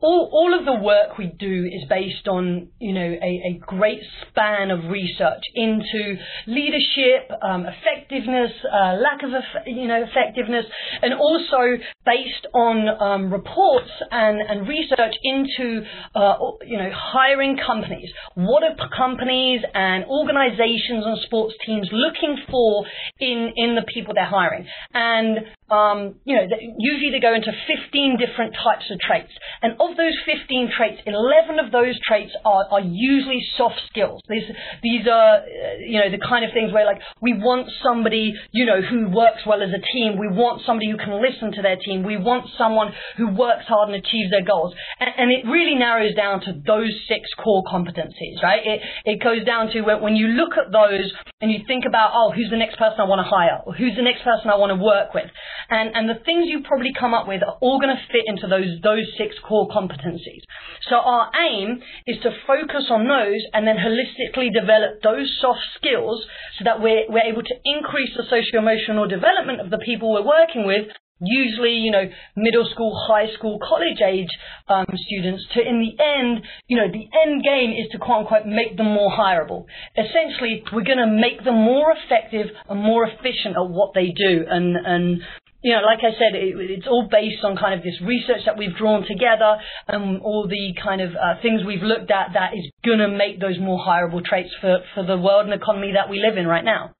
all, 0.00 0.30
all 0.32 0.58
of 0.58 0.64
the 0.64 0.82
work 0.82 1.18
we 1.18 1.26
do 1.38 1.64
is 1.66 1.84
based 1.88 2.26
on, 2.28 2.68
you 2.78 2.92
know, 2.92 3.00
a, 3.00 3.54
a 3.54 3.60
great 3.60 4.00
span 4.28 4.70
of 4.70 4.90
research 4.90 5.42
into 5.54 6.16
leadership, 6.46 7.30
um, 7.42 7.66
effectiveness, 7.66 8.50
uh, 8.64 8.96
lack 8.96 9.22
of, 9.22 9.30
you 9.66 9.86
know, 9.88 10.02
effectiveness, 10.02 10.64
and 11.02 11.14
also 11.14 11.82
based 12.06 12.46
on 12.54 12.88
um, 13.00 13.32
reports 13.32 13.90
and, 14.10 14.40
and 14.40 14.66
research 14.66 15.14
into, 15.22 15.82
uh, 16.14 16.36
you 16.66 16.78
know, 16.78 16.90
hiring 16.94 17.58
companies. 17.64 18.10
What 18.34 18.62
are 18.62 18.76
companies 18.96 19.60
and 19.74 20.04
organizations 20.04 21.04
and 21.04 21.18
sports 21.26 21.54
teams 21.66 21.88
looking 21.92 22.38
for 22.50 22.86
in, 23.18 23.52
in 23.56 23.74
the 23.74 23.84
people 23.92 24.14
they're 24.14 24.24
hiring? 24.24 24.66
And 24.94 25.40
um, 25.70 26.16
you 26.24 26.34
know, 26.34 26.46
usually 26.78 27.10
they 27.10 27.20
go 27.20 27.34
into 27.34 27.52
15 27.66 28.18
different 28.18 28.54
types 28.54 28.90
of 28.90 28.98
traits. 28.98 29.30
And 29.62 29.74
of 29.78 29.96
those 29.96 30.18
15 30.26 30.72
traits, 30.76 31.00
11 31.06 31.58
of 31.58 31.70
those 31.70 31.98
traits 32.02 32.32
are, 32.44 32.66
are 32.70 32.80
usually 32.80 33.40
soft 33.56 33.80
skills. 33.88 34.20
These, 34.28 34.50
these 34.82 35.06
are, 35.06 35.46
uh, 35.46 35.78
you 35.78 36.00
know, 36.00 36.10
the 36.10 36.18
kind 36.18 36.44
of 36.44 36.50
things 36.52 36.72
where 36.72 36.84
like 36.84 37.00
we 37.22 37.34
want 37.34 37.70
somebody, 37.82 38.34
you 38.50 38.66
know, 38.66 38.82
who 38.82 39.08
works 39.08 39.46
well 39.46 39.62
as 39.62 39.70
a 39.70 39.82
team. 39.92 40.18
We 40.18 40.28
want 40.28 40.62
somebody 40.66 40.90
who 40.90 40.98
can 40.98 41.22
listen 41.22 41.52
to 41.52 41.62
their 41.62 41.76
team. 41.76 42.02
We 42.02 42.16
want 42.16 42.50
someone 42.58 42.92
who 43.16 43.28
works 43.30 43.66
hard 43.68 43.88
and 43.90 43.96
achieves 43.96 44.30
their 44.30 44.44
goals. 44.44 44.74
And, 44.98 45.10
and 45.16 45.30
it 45.30 45.46
really 45.46 45.76
narrows 45.76 46.14
down 46.14 46.40
to 46.42 46.52
those 46.66 46.90
six 47.06 47.30
core 47.38 47.62
competencies, 47.62 48.42
right? 48.42 48.60
It, 48.64 48.80
it 49.04 49.22
goes 49.22 49.44
down 49.44 49.70
to 49.72 49.82
when, 49.82 50.02
when 50.02 50.16
you 50.16 50.28
look 50.34 50.58
at 50.58 50.72
those 50.72 51.12
and 51.40 51.50
you 51.50 51.60
think 51.66 51.84
about, 51.86 52.10
oh, 52.12 52.32
who's 52.34 52.50
the 52.50 52.58
next 52.58 52.76
person 52.76 52.98
I 53.00 53.04
want 53.04 53.24
to 53.24 53.28
hire? 53.30 53.62
Or 53.64 53.72
who's 53.72 53.94
the 53.94 54.02
next 54.02 54.24
person 54.24 54.50
I 54.50 54.56
want 54.56 54.70
to 54.70 54.82
work 54.82 55.14
with? 55.14 55.30
And, 55.70 55.94
and 55.94 56.08
the 56.08 56.20
things 56.24 56.46
you 56.48 56.62
probably 56.66 56.92
come 56.98 57.14
up 57.14 57.28
with 57.28 57.42
are 57.42 57.56
all 57.60 57.78
going 57.80 57.94
to 57.94 58.02
fit 58.10 58.24
into 58.26 58.46
those, 58.46 58.80
those 58.82 59.06
six 59.16 59.36
core 59.46 59.68
competencies. 59.68 60.42
So 60.88 60.96
our 60.96 61.30
aim 61.48 61.80
is 62.06 62.18
to 62.22 62.30
focus 62.46 62.90
on 62.90 63.06
those 63.06 63.42
and 63.52 63.66
then 63.66 63.76
holistically 63.76 64.52
develop 64.52 65.02
those 65.02 65.30
soft 65.40 65.62
skills 65.76 66.26
so 66.58 66.64
that 66.64 66.82
we're, 66.82 67.06
we're 67.08 67.30
able 67.30 67.42
to 67.42 67.54
increase 67.64 68.10
the 68.16 68.24
socio-emotional 68.24 69.06
development 69.08 69.60
of 69.60 69.70
the 69.70 69.78
people 69.78 70.12
we're 70.12 70.26
working 70.26 70.66
with 70.66 70.88
usually, 71.22 71.74
you 71.74 71.90
know, 71.90 72.04
middle 72.36 72.66
school, 72.72 72.98
high 73.06 73.32
school, 73.34 73.58
college 73.66 74.00
age 74.04 74.30
um, 74.68 74.86
students 75.06 75.44
to, 75.54 75.60
in 75.60 75.80
the 75.80 76.02
end, 76.02 76.40
you 76.66 76.76
know, 76.76 76.88
the 76.88 77.06
end 77.20 77.44
game 77.44 77.70
is 77.70 77.88
to 77.92 77.98
quote 77.98 78.20
unquote 78.20 78.46
make 78.46 78.76
them 78.76 78.86
more 78.86 79.10
hireable. 79.10 79.66
Essentially, 79.96 80.64
we're 80.72 80.84
going 80.84 80.98
to 80.98 81.06
make 81.06 81.44
them 81.44 81.56
more 81.56 81.92
effective 81.92 82.46
and 82.68 82.80
more 82.80 83.04
efficient 83.04 83.56
at 83.56 83.68
what 83.68 83.92
they 83.94 84.08
do. 84.16 84.44
And, 84.48 84.76
and 84.76 85.22
you 85.62 85.72
know, 85.72 85.82
like 85.82 86.00
I 86.00 86.12
said, 86.16 86.34
it, 86.34 86.54
it's 86.56 86.86
all 86.86 87.08
based 87.10 87.44
on 87.44 87.56
kind 87.56 87.74
of 87.74 87.84
this 87.84 88.00
research 88.00 88.46
that 88.46 88.56
we've 88.56 88.76
drawn 88.76 89.04
together 89.06 89.56
and 89.88 90.20
all 90.22 90.48
the 90.48 90.74
kind 90.82 91.00
of 91.00 91.10
uh, 91.10 91.40
things 91.42 91.62
we've 91.66 91.82
looked 91.82 92.10
at 92.10 92.32
that 92.34 92.54
is 92.54 92.70
going 92.84 92.98
to 92.98 93.08
make 93.08 93.40
those 93.40 93.58
more 93.58 93.78
hireable 93.78 94.24
traits 94.24 94.50
for, 94.60 94.78
for 94.94 95.04
the 95.04 95.18
world 95.18 95.44
and 95.46 95.54
economy 95.54 95.92
that 95.94 96.08
we 96.08 96.18
live 96.18 96.38
in 96.38 96.46
right 96.46 96.64
now. 96.64 96.94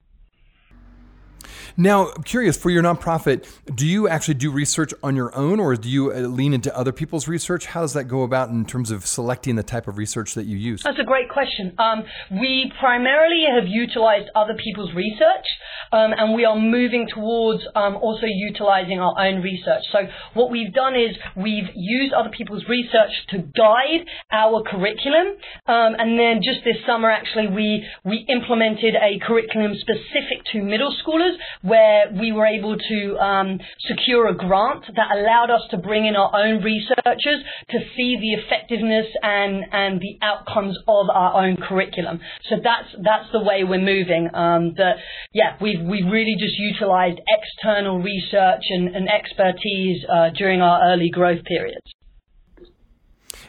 Now, 1.76 2.10
I'm 2.10 2.22
curious 2.22 2.56
for 2.56 2.70
your 2.70 2.82
nonprofit, 2.82 3.46
do 3.74 3.86
you 3.86 4.08
actually 4.08 4.34
do 4.34 4.50
research 4.50 4.92
on 5.02 5.16
your 5.16 5.34
own 5.36 5.60
or 5.60 5.76
do 5.76 5.88
you 5.88 6.12
uh, 6.12 6.20
lean 6.20 6.52
into 6.52 6.76
other 6.76 6.92
people's 6.92 7.28
research? 7.28 7.66
How 7.66 7.80
does 7.80 7.92
that 7.94 8.04
go 8.04 8.22
about 8.22 8.50
in 8.50 8.64
terms 8.64 8.90
of 8.90 9.06
selecting 9.06 9.56
the 9.56 9.62
type 9.62 9.88
of 9.88 9.98
research 9.98 10.34
that 10.34 10.46
you 10.46 10.56
use? 10.56 10.82
That's 10.82 10.98
a 10.98 11.04
great 11.04 11.28
question. 11.28 11.74
Um, 11.78 12.04
we 12.30 12.72
primarily 12.78 13.44
have 13.54 13.66
utilized 13.66 14.30
other 14.34 14.54
people's 14.54 14.94
research 14.94 15.46
um, 15.92 16.12
and 16.16 16.34
we 16.34 16.44
are 16.44 16.58
moving 16.58 17.08
towards 17.12 17.62
um, 17.74 17.96
also 17.96 18.26
utilizing 18.26 19.00
our 19.00 19.14
own 19.18 19.42
research. 19.42 19.82
So, 19.92 19.98
what 20.34 20.50
we've 20.50 20.72
done 20.72 20.94
is 20.94 21.16
we've 21.36 21.68
used 21.74 22.12
other 22.12 22.30
people's 22.30 22.64
research 22.68 23.10
to 23.30 23.38
guide 23.38 24.06
our 24.30 24.62
curriculum 24.62 25.36
um, 25.66 25.94
and 25.98 26.18
then 26.18 26.42
just 26.42 26.64
this 26.64 26.76
summer, 26.86 27.10
actually, 27.10 27.48
we, 27.48 27.86
we 28.04 28.26
implemented 28.28 28.94
a 28.94 29.18
curriculum 29.24 29.74
specific 29.78 30.44
to 30.52 30.62
middle 30.62 30.94
schoolers 31.04 31.29
where 31.62 32.10
we 32.12 32.32
were 32.32 32.46
able 32.46 32.76
to 32.76 33.18
um, 33.18 33.58
secure 33.86 34.28
a 34.28 34.34
grant 34.34 34.84
that 34.94 35.16
allowed 35.16 35.50
us 35.50 35.62
to 35.70 35.76
bring 35.76 36.06
in 36.06 36.16
our 36.16 36.30
own 36.34 36.62
researchers 36.62 37.42
to 37.70 37.78
see 37.96 38.16
the 38.20 38.34
effectiveness 38.40 39.06
and, 39.22 39.64
and 39.72 40.00
the 40.00 40.18
outcomes 40.22 40.76
of 40.88 41.08
our 41.10 41.44
own 41.44 41.56
curriculum. 41.56 42.20
So 42.48 42.56
that's 42.62 42.88
that's 43.04 43.30
the 43.32 43.40
way 43.40 43.64
we're 43.64 43.80
moving. 43.80 44.28
Um, 44.34 44.74
that 44.76 44.96
yeah, 45.32 45.56
we've 45.60 45.80
we've 45.80 46.06
really 46.06 46.36
just 46.38 46.56
utilized 46.58 47.20
external 47.28 48.00
research 48.00 48.62
and, 48.70 48.94
and 48.94 49.08
expertise 49.08 50.04
uh, 50.10 50.30
during 50.36 50.60
our 50.60 50.92
early 50.92 51.10
growth 51.10 51.44
periods. 51.44 51.86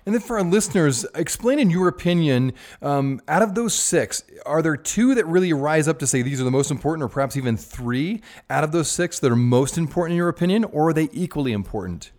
And 0.05 0.15
then 0.15 0.21
for 0.21 0.37
our 0.37 0.43
listeners, 0.43 1.05
explain 1.13 1.59
in 1.59 1.69
your 1.69 1.87
opinion, 1.87 2.53
um, 2.81 3.21
out 3.27 3.41
of 3.41 3.53
those 3.53 3.73
six, 3.73 4.23
are 4.45 4.61
there 4.61 4.75
two 4.75 5.15
that 5.15 5.25
really 5.27 5.53
rise 5.53 5.87
up 5.87 5.99
to 5.99 6.07
say 6.07 6.21
these 6.21 6.41
are 6.41 6.45
the 6.45 6.51
most 6.51 6.71
important, 6.71 7.03
or 7.03 7.07
perhaps 7.07 7.37
even 7.37 7.55
three 7.55 8.21
out 8.49 8.63
of 8.63 8.71
those 8.71 8.89
six 8.89 9.19
that 9.19 9.31
are 9.31 9.35
most 9.35 9.77
important 9.77 10.13
in 10.13 10.17
your 10.17 10.29
opinion, 10.29 10.63
or 10.63 10.89
are 10.89 10.93
they 10.93 11.09
equally 11.11 11.51
important? 11.51 12.11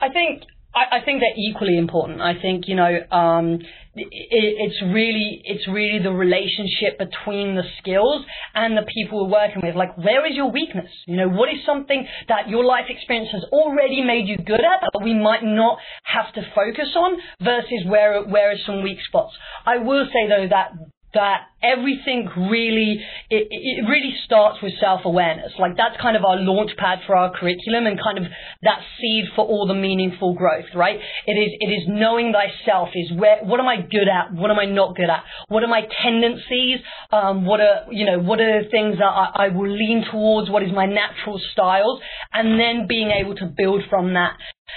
I 0.00 0.08
think 0.08 0.44
I, 0.74 0.98
I 0.98 1.04
think 1.04 1.20
they're 1.20 1.36
equally 1.36 1.76
important. 1.76 2.20
I 2.20 2.40
think 2.40 2.68
you 2.68 2.76
know 2.76 2.98
um, 3.10 3.60
it, 3.94 4.08
it's 4.10 4.82
really 4.82 5.42
it's 5.44 5.66
really 5.68 5.98
the 6.02 6.12
relationship 6.12 6.98
between 6.98 7.54
the 7.56 7.64
skills 7.78 8.24
and 8.54 8.76
the 8.76 8.86
people 8.94 9.24
we're 9.24 9.32
working 9.32 9.62
with. 9.62 9.76
Like, 9.76 9.96
where 9.98 10.26
is 10.26 10.34
your 10.34 10.50
weakness? 10.50 10.90
You 11.06 11.16
know, 11.16 11.28
what 11.28 11.48
is 11.48 11.60
something 11.66 12.06
that 12.28 12.48
your 12.48 12.64
life 12.64 12.86
experience 12.88 13.30
has 13.32 13.44
already 13.52 14.02
made 14.02 14.28
you 14.28 14.36
good 14.36 14.60
at 14.60 14.80
that 14.92 15.02
we 15.02 15.14
might 15.14 15.42
not 15.42 15.78
have 16.04 16.32
to 16.34 16.42
focus 16.54 16.88
on 16.96 17.18
versus 17.40 17.84
where 17.86 18.22
where 18.24 18.50
are 18.52 18.60
some 18.66 18.82
weak 18.82 18.98
spots? 19.06 19.34
I 19.66 19.78
will 19.78 20.06
say 20.06 20.28
though 20.28 20.48
that 20.48 20.72
that 21.14 21.48
everything 21.62 22.28
really 22.50 23.00
it, 23.30 23.46
it 23.50 23.88
really 23.88 24.14
starts 24.24 24.58
with 24.62 24.72
self-awareness. 24.80 25.52
Like 25.58 25.76
that's 25.76 26.00
kind 26.00 26.16
of 26.16 26.24
our 26.24 26.36
launch 26.36 26.72
pad 26.76 27.00
for 27.06 27.16
our 27.16 27.30
curriculum 27.30 27.86
and 27.86 27.98
kind 28.02 28.18
of 28.18 28.24
that 28.62 28.80
seed 29.00 29.26
for 29.36 29.44
all 29.44 29.66
the 29.66 29.74
meaningful 29.74 30.34
growth 30.34 30.66
right? 30.74 30.98
It 31.26 31.32
is 31.32 31.52
it 31.60 31.66
is 31.66 31.84
knowing 31.88 32.32
thyself 32.32 32.90
is 32.94 33.12
where 33.16 33.38
what 33.44 33.60
am 33.60 33.68
i 33.68 33.76
good 33.76 34.08
at? 34.08 34.32
What 34.34 34.50
am 34.50 34.58
i 34.58 34.64
not 34.64 34.96
good 34.96 35.10
at? 35.10 35.24
What 35.48 35.62
are 35.62 35.68
my 35.68 35.82
tendencies? 36.02 36.78
Um, 37.10 37.44
what 37.44 37.60
are 37.60 37.86
you 37.90 38.06
know 38.06 38.18
what 38.18 38.40
are 38.40 38.62
the 38.62 38.68
things 38.68 38.98
that 38.98 39.04
I, 39.04 39.46
I 39.46 39.48
will 39.48 39.70
lean 39.70 40.04
towards? 40.10 40.50
What 40.50 40.62
is 40.62 40.72
my 40.72 40.86
natural 40.86 41.40
styles? 41.52 42.00
And 42.32 42.58
then 42.58 42.86
being 42.88 43.10
able 43.10 43.34
to 43.36 43.46
build 43.46 43.82
from 43.88 44.14
that 44.14 44.36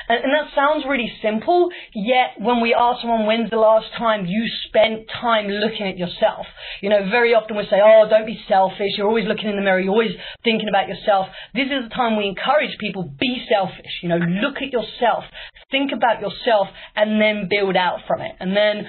and, 0.10 0.24
and 0.24 0.34
that 0.34 0.54
sounds 0.56 0.86
really 0.88 1.12
simple, 1.22 1.70
yet 1.94 2.40
when 2.40 2.62
we 2.62 2.74
ask 2.74 3.02
someone 3.02 3.26
when's 3.26 3.50
the 3.50 3.58
last 3.58 3.88
time 3.98 4.26
you 4.26 4.46
spent 4.68 5.08
time 5.22 5.48
looking 5.48 5.88
at 5.88 5.98
yourself, 5.98 6.46
you 6.82 6.90
know, 6.90 7.10
very 7.10 7.34
often 7.34 7.58
we 7.58 7.64
say, 7.70 7.80
oh, 7.84 8.08
don't 8.10 8.26
be 8.26 8.40
selfish. 8.48 8.98
You're 8.98 9.08
always 9.08 9.28
looking 9.28 9.50
in 9.50 9.56
the 9.56 9.62
mirror. 9.62 9.80
You're 9.80 9.92
always 9.92 10.16
thinking 10.44 10.70
about 10.70 10.88
yourself. 10.88 11.28
This 11.54 11.68
is 11.68 11.90
the 11.90 11.96
time 11.96 12.18
we 12.18 12.28
encourage 12.28 12.78
people, 12.80 13.04
be 13.20 13.46
selfish. 13.50 14.02
You 14.02 14.10
know, 14.10 14.18
look 14.18 14.58
at 14.58 14.72
yourself, 14.72 15.24
think 15.72 15.92
about 15.92 16.22
yourself, 16.22 16.68
and 16.96 17.22
then 17.22 17.48
build 17.50 17.76
out 17.76 18.00
from 18.08 18.22
it. 18.22 18.34
And 18.40 18.56
then 18.56 18.88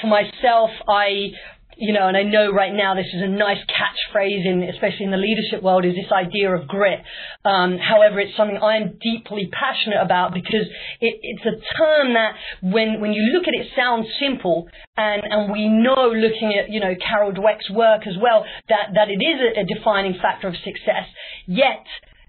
for 0.00 0.06
myself, 0.06 0.70
I 0.88 1.30
you 1.76 1.92
know, 1.92 2.08
and 2.08 2.16
I 2.16 2.22
know 2.22 2.50
right 2.50 2.72
now 2.72 2.94
this 2.94 3.06
is 3.12 3.22
a 3.22 3.28
nice 3.28 3.58
catchphrase 3.66 4.46
in, 4.46 4.62
especially 4.74 5.06
in 5.06 5.10
the 5.10 5.16
leadership 5.16 5.62
world, 5.62 5.84
is 5.84 5.94
this 5.94 6.12
idea 6.12 6.54
of 6.54 6.68
grit. 6.68 7.00
Um, 7.44 7.78
however, 7.78 8.20
it's 8.20 8.36
something 8.36 8.58
I 8.58 8.76
am 8.76 8.98
deeply 9.00 9.50
passionate 9.52 10.00
about 10.00 10.34
because 10.34 10.66
it, 11.00 11.18
it's 11.22 11.46
a 11.46 11.56
term 11.76 12.14
that 12.14 12.34
when, 12.62 13.00
when 13.00 13.12
you 13.12 13.32
look 13.32 13.48
at 13.48 13.54
it 13.54 13.68
sounds 13.76 14.06
simple 14.20 14.68
and, 14.96 15.22
and 15.24 15.52
we 15.52 15.68
know 15.68 16.12
looking 16.14 16.54
at, 16.54 16.70
you 16.70 16.80
know, 16.80 16.94
Carol 16.94 17.32
Dweck's 17.32 17.70
work 17.70 18.06
as 18.06 18.14
well, 18.20 18.44
that, 18.68 18.94
that 18.94 19.08
it 19.08 19.22
is 19.22 19.40
a, 19.40 19.60
a 19.60 19.64
defining 19.64 20.14
factor 20.20 20.48
of 20.48 20.54
success. 20.64 21.06
Yet, 21.46 21.84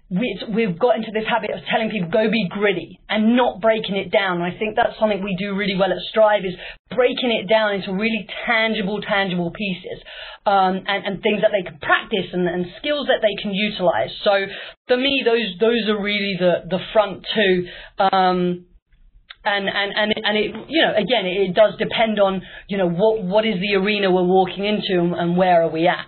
we, 0.08 0.38
we've 0.54 0.78
got 0.78 0.96
into 0.96 1.10
this 1.12 1.24
habit 1.28 1.50
of 1.50 1.60
telling 1.70 1.90
people 1.90 2.08
go 2.10 2.30
be 2.30 2.46
gritty 2.48 3.00
and 3.08 3.36
not 3.36 3.60
breaking 3.60 3.96
it 3.96 4.12
down. 4.12 4.40
And 4.40 4.44
I 4.44 4.56
think 4.56 4.76
that's 4.76 4.98
something 5.00 5.22
we 5.22 5.34
do 5.36 5.56
really 5.56 5.74
well 5.74 5.90
at 5.90 5.98
Strive 6.10 6.44
is 6.44 6.54
breaking 6.90 7.32
it 7.32 7.48
down 7.48 7.74
into 7.74 7.92
really 7.92 8.26
tangible, 8.46 9.00
tangible 9.00 9.50
pieces 9.50 9.98
um, 10.46 10.82
and, 10.86 11.04
and 11.04 11.22
things 11.22 11.42
that 11.42 11.50
they 11.50 11.68
can 11.68 11.78
practice 11.80 12.30
and, 12.32 12.46
and 12.46 12.66
skills 12.78 13.08
that 13.08 13.18
they 13.20 13.34
can 13.42 13.52
utilize. 13.52 14.10
So 14.22 14.46
for 14.86 14.96
me, 14.96 15.22
those 15.24 15.58
those 15.58 15.88
are 15.88 16.00
really 16.00 16.36
the 16.38 16.62
the 16.70 16.78
front 16.92 17.26
two. 17.34 17.66
Um, 17.98 18.66
and 19.44 19.68
and 19.68 19.92
and 19.96 20.12
it, 20.12 20.22
and 20.24 20.36
it 20.36 20.66
you 20.68 20.82
know 20.82 20.92
again 20.92 21.26
it, 21.26 21.50
it 21.50 21.54
does 21.54 21.74
depend 21.78 22.18
on 22.18 22.42
you 22.68 22.78
know 22.78 22.88
what 22.88 23.22
what 23.22 23.46
is 23.46 23.54
the 23.60 23.76
arena 23.76 24.10
we're 24.10 24.22
walking 24.22 24.64
into 24.64 25.14
and 25.14 25.36
where 25.36 25.62
are 25.62 25.70
we 25.70 25.86
at. 25.88 26.06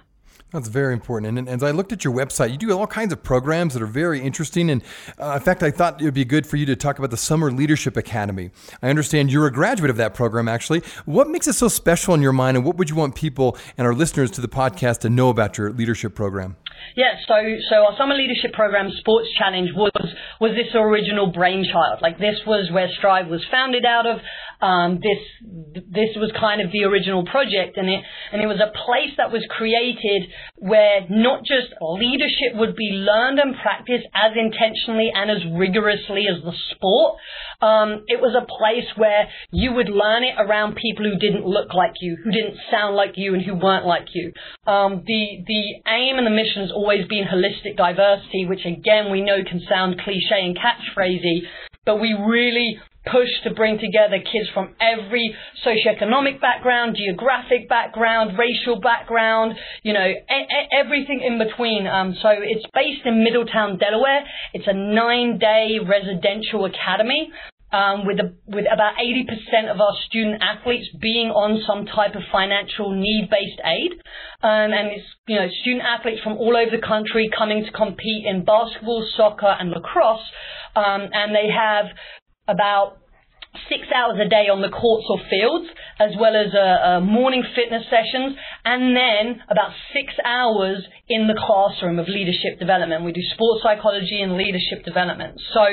That's 0.52 0.69
very 0.69 0.95
important. 0.95 1.28
And, 1.28 1.38
and, 1.38 1.49
as 1.49 1.62
I 1.62 1.73
looked 1.73 1.93
at 1.93 2.05
your 2.05 2.14
website, 2.14 2.50
you 2.50 2.57
do 2.57 2.73
all 2.73 2.87
kinds 2.87 3.12
of 3.12 3.23
programs 3.23 3.75
that 3.75 3.83
are 3.83 3.87
very 3.87 4.21
interesting. 4.21 4.71
And 4.71 4.83
uh, 5.21 5.33
in 5.33 5.40
fact, 5.40 5.62
I 5.62 5.71
thought 5.71 6.00
it 6.00 6.05
would 6.05 6.14
be 6.14 6.25
good 6.25 6.47
for 6.47 6.57
you 6.57 6.64
to 6.67 6.76
talk 6.76 6.99
about 6.99 7.11
the 7.11 7.19
Summer 7.19 7.50
Leadership 7.50 7.99
Academy. 7.99 8.50
I 8.83 8.88
understand 8.88 9.31
you're 9.31 9.47
a 9.47 9.52
graduate 9.52 9.90
of 9.90 9.99
that 9.99 10.14
program, 10.14 10.49
actually. 10.49 10.83
What 11.05 11.28
makes 11.28 11.49
it 11.49 11.52
so 11.52 11.69
special 11.69 12.14
in 12.14 12.23
your 12.23 12.33
mind, 12.33 12.57
and 12.57 12.64
what 12.64 12.76
would 12.76 12.88
you 12.88 12.97
want 12.97 13.14
people 13.14 13.59
and 13.76 13.87
our 13.87 13.95
listeners 13.95 14.31
to 14.33 14.40
the 14.40 14.49
podcast 14.49 15.00
to 15.00 15.11
know 15.11 15.28
about 15.28 15.59
your 15.59 15.71
leadership 15.71 16.14
program? 16.14 16.57
Yeah, 16.95 17.14
so 17.26 17.35
so 17.69 17.76
our 17.85 17.97
summer 17.99 18.14
leadership 18.14 18.52
program, 18.52 18.90
Sports 19.00 19.28
Challenge, 19.37 19.71
was 19.75 19.93
was 20.40 20.52
this 20.52 20.75
original 20.75 21.31
brainchild. 21.33 22.00
Like 22.00 22.19
this 22.19 22.40
was 22.47 22.71
where 22.73 22.88
Strive 22.97 23.28
was 23.28 23.45
founded 23.50 23.85
out 23.85 24.07
of. 24.07 24.21
Um, 24.61 24.99
this 24.99 25.23
this 25.87 26.11
was 26.17 26.33
kind 26.38 26.61
of 26.61 26.73
the 26.73 26.83
original 26.83 27.25
project, 27.25 27.77
and 27.77 27.88
it 27.88 28.03
and 28.33 28.43
it 28.43 28.47
was 28.47 28.59
a 28.59 28.75
place 28.75 29.15
that 29.17 29.31
was 29.31 29.47
created 29.49 30.31
where 30.57 31.07
not 31.09 31.45
just 31.47 31.71
leadership 31.81 32.59
would 32.59 32.75
be 32.75 32.91
learned 32.91 33.38
and 33.38 33.55
practiced 33.62 34.07
as 34.15 34.33
intentionally 34.35 35.11
and 35.15 35.31
as 35.31 35.38
rigorously 35.55 36.27
as 36.27 36.43
the 36.43 36.53
sport. 36.75 37.23
Um, 37.62 38.03
it 38.07 38.19
was 38.19 38.35
a 38.35 38.47
place 38.47 38.87
where 38.97 39.31
you 39.50 39.75
would 39.75 39.88
learn 39.88 40.23
it 40.25 40.35
around 40.38 40.75
people 40.75 41.07
who 41.07 41.19
didn't 41.19 41.47
look 41.47 41.75
like 41.75 41.95
you, 42.00 42.19
who 42.23 42.31
didn't 42.31 42.59
sound 42.71 42.97
like 42.97 43.15
you, 43.15 43.35
and 43.35 43.43
who 43.43 43.55
weren't 43.55 43.87
like 43.87 44.11
you. 44.12 44.33
Um, 44.67 45.07
the 45.07 45.47
the 45.47 45.62
aim 45.87 46.19
and 46.19 46.27
the 46.27 46.35
mission 46.35 46.62
has 46.62 46.75
always 46.75 47.07
been 47.07 47.31
holistic 47.31 47.77
diversity, 47.77 48.47
which 48.47 48.67
again 48.67 49.11
we 49.11 49.23
know 49.23 49.38
can 49.47 49.62
sound 49.69 50.00
cliche 50.03 50.43
and 50.43 50.59
catchphrasy, 50.59 51.47
but 51.87 52.00
we 52.00 52.12
really 52.12 52.79
push 53.07 53.28
to 53.45 53.55
bring 53.55 53.78
together 53.78 54.19
kids 54.19 54.49
from 54.52 54.75
every 54.81 55.35
socioeconomic 55.64 56.40
background, 56.40 56.97
geographic 56.97 57.69
background, 57.69 58.38
racial 58.38 58.81
background, 58.81 59.55
you 59.83 59.93
know, 59.93 60.12
everything 60.73 61.21
in 61.25 61.38
between. 61.38 61.87
Um, 61.87 62.14
so 62.21 62.28
it's 62.31 62.64
based 62.75 63.07
in 63.07 63.25
Middletown, 63.25 63.78
Delaware. 63.78 64.25
It's 64.52 64.67
a 64.67 64.75
nine-day 64.75 65.78
residential 65.87 66.64
academy. 66.64 67.31
Um, 67.71 68.07
with, 68.07 68.17
a, 68.19 68.33
with 68.47 68.64
about 68.64 68.95
80% 68.97 69.71
of 69.71 69.78
our 69.78 69.93
student 70.09 70.40
athletes 70.40 70.88
being 71.02 71.28
on 71.28 71.61
some 71.67 71.85
type 71.85 72.14
of 72.14 72.23
financial 72.33 72.97
need-based 72.97 73.61
aid. 73.62 73.93
Um, 74.40 74.73
and 74.73 74.88
it's, 74.97 75.05
you 75.26 75.37
know, 75.37 75.49
student 75.61 75.85
athletes 75.85 76.23
from 76.23 76.38
all 76.38 76.57
over 76.57 76.71
the 76.71 76.81
country 76.81 77.28
coming 77.28 77.67
to 77.67 77.71
compete 77.73 78.25
in 78.25 78.47
basketball, 78.47 79.07
soccer, 79.14 79.55
and 79.61 79.69
lacrosse. 79.69 80.25
Um, 80.76 81.12
and 81.12 81.37
they 81.37 81.52
have 81.52 81.93
about 82.49 82.99
six 83.69 83.87
hours 83.95 84.19
a 84.21 84.28
day 84.28 84.49
on 84.49 84.61
the 84.61 84.69
courts 84.69 85.07
or 85.09 85.19
fields, 85.31 85.69
as 85.99 86.12
well 86.19 86.37
as 86.37 86.52
uh, 86.55 86.59
uh, 86.59 87.00
morning 87.00 87.43
fitness 87.55 87.85
sessions, 87.90 88.37
and 88.64 88.95
then 88.97 89.40
about 89.49 89.73
six 89.93 90.12
hours 90.25 90.85
in 91.09 91.26
the 91.26 91.35
classroom 91.35 91.99
of 91.99 92.09
leadership 92.09 92.59
development. 92.59 93.05
We 93.05 93.12
do 93.12 93.23
sports 93.35 93.62
psychology 93.62 94.21
and 94.21 94.37
leadership 94.37 94.85
development. 94.85 95.40
So 95.55 95.64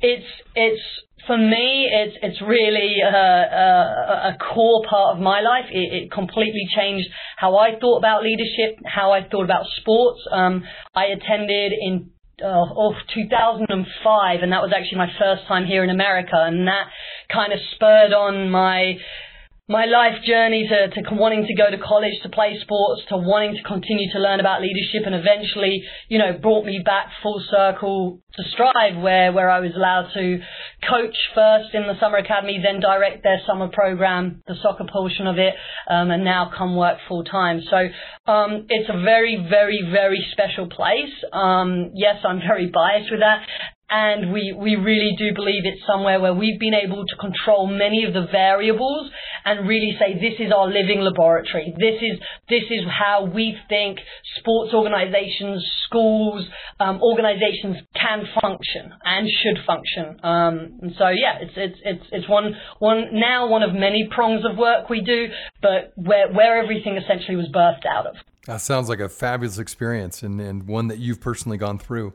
it's 0.00 0.26
it's 0.54 0.82
for 1.26 1.36
me, 1.36 1.90
it's 1.90 2.16
it's 2.22 2.40
really 2.40 3.02
a, 3.02 3.10
a, 3.10 4.34
a 4.34 4.36
core 4.38 4.84
part 4.88 5.16
of 5.16 5.22
my 5.22 5.40
life. 5.40 5.66
It, 5.70 6.04
it, 6.04 6.12
completely 6.12 6.68
changed 6.74 7.08
how 7.36 7.56
I 7.56 7.78
thought 7.80 7.98
about 7.98 8.22
leadership, 8.22 8.78
how 8.84 9.12
I 9.12 9.28
thought 9.28 9.44
about 9.44 9.66
sports. 9.80 10.20
Um, 10.30 10.62
I 10.94 11.06
attended 11.06 11.72
in 11.72 12.10
uh, 12.42 12.46
of 12.46 12.92
2005, 13.14 14.40
and 14.42 14.52
that 14.52 14.60
was 14.60 14.72
actually 14.76 14.98
my 14.98 15.10
first 15.18 15.46
time 15.48 15.64
here 15.64 15.82
in 15.82 15.90
America, 15.90 16.36
and 16.36 16.68
that 16.68 16.88
kind 17.32 17.52
of 17.52 17.58
spurred 17.74 18.12
on 18.12 18.50
my 18.50 18.98
my 19.68 19.84
life 19.84 20.22
journey 20.24 20.68
to, 20.68 20.88
to 20.94 21.14
wanting 21.14 21.44
to 21.44 21.54
go 21.54 21.68
to 21.68 21.76
college 21.82 22.14
to 22.22 22.28
play 22.28 22.56
sports 22.60 23.02
to 23.08 23.16
wanting 23.16 23.56
to 23.56 23.62
continue 23.64 24.10
to 24.12 24.18
learn 24.20 24.38
about 24.38 24.62
leadership 24.62 25.02
and 25.04 25.14
eventually 25.14 25.82
you 26.08 26.18
know 26.18 26.38
brought 26.40 26.64
me 26.64 26.80
back 26.84 27.08
full 27.20 27.42
circle 27.50 28.20
to 28.36 28.44
strive 28.52 28.96
where 29.02 29.32
where 29.32 29.50
I 29.50 29.58
was 29.58 29.72
allowed 29.74 30.12
to 30.14 30.38
coach 30.88 31.16
first 31.34 31.74
in 31.74 31.82
the 31.82 31.98
summer 31.98 32.18
academy 32.18 32.60
then 32.62 32.78
direct 32.78 33.24
their 33.24 33.40
summer 33.44 33.66
program 33.66 34.40
the 34.46 34.54
soccer 34.62 34.86
portion 34.90 35.26
of 35.26 35.36
it 35.38 35.54
um, 35.90 36.12
and 36.12 36.22
now 36.22 36.52
come 36.56 36.76
work 36.76 36.98
full 37.08 37.24
time 37.24 37.60
so 37.68 37.88
um, 38.30 38.66
it's 38.68 38.88
a 38.88 39.02
very 39.02 39.46
very 39.50 39.82
very 39.90 40.24
special 40.30 40.68
place. 40.68 41.10
Um, 41.32 41.90
yes 41.94 42.22
I'm 42.24 42.38
very 42.38 42.70
biased 42.70 43.10
with 43.10 43.20
that 43.20 43.42
and 43.88 44.32
we, 44.32 44.52
we 44.58 44.74
really 44.74 45.14
do 45.16 45.32
believe 45.34 45.62
it's 45.64 45.86
somewhere 45.86 46.20
where 46.20 46.34
we've 46.34 46.58
been 46.58 46.74
able 46.74 47.06
to 47.06 47.16
control 47.16 47.68
many 47.68 48.04
of 48.04 48.14
the 48.14 48.26
variables 48.32 49.10
and 49.44 49.68
really 49.68 49.96
say 49.98 50.14
this 50.14 50.40
is 50.40 50.52
our 50.52 50.66
living 50.66 51.00
laboratory. 51.00 51.72
This 51.78 52.02
is 52.02 52.18
this 52.48 52.64
is 52.68 52.80
how 52.90 53.26
we 53.26 53.56
think 53.68 53.98
sports 54.38 54.74
organizations, 54.74 55.64
schools, 55.86 56.44
um, 56.80 57.00
organizations 57.00 57.76
can 57.94 58.24
function 58.40 58.92
and 59.04 59.28
should 59.42 59.64
function. 59.64 60.18
Um, 60.24 60.78
and 60.82 60.92
so 60.98 61.08
yeah, 61.08 61.38
it's 61.42 61.52
it's 61.56 61.78
it's 61.84 62.04
it's 62.10 62.28
one 62.28 62.56
one 62.80 63.10
now 63.12 63.46
one 63.46 63.62
of 63.62 63.72
many 63.72 64.08
prongs 64.10 64.44
of 64.44 64.58
work 64.58 64.90
we 64.90 65.00
do, 65.00 65.28
but 65.62 65.92
where 65.94 66.32
where 66.32 66.60
everything 66.60 66.96
essentially 66.96 67.36
was 67.36 67.48
birthed 67.54 67.86
out 67.86 68.06
of. 68.06 68.16
That 68.46 68.60
sounds 68.60 68.88
like 68.88 69.00
a 69.00 69.08
fabulous 69.08 69.58
experience 69.58 70.22
and, 70.22 70.40
and 70.40 70.66
one 70.66 70.88
that 70.88 70.98
you've 70.98 71.20
personally 71.20 71.58
gone 71.58 71.78
through. 71.78 72.14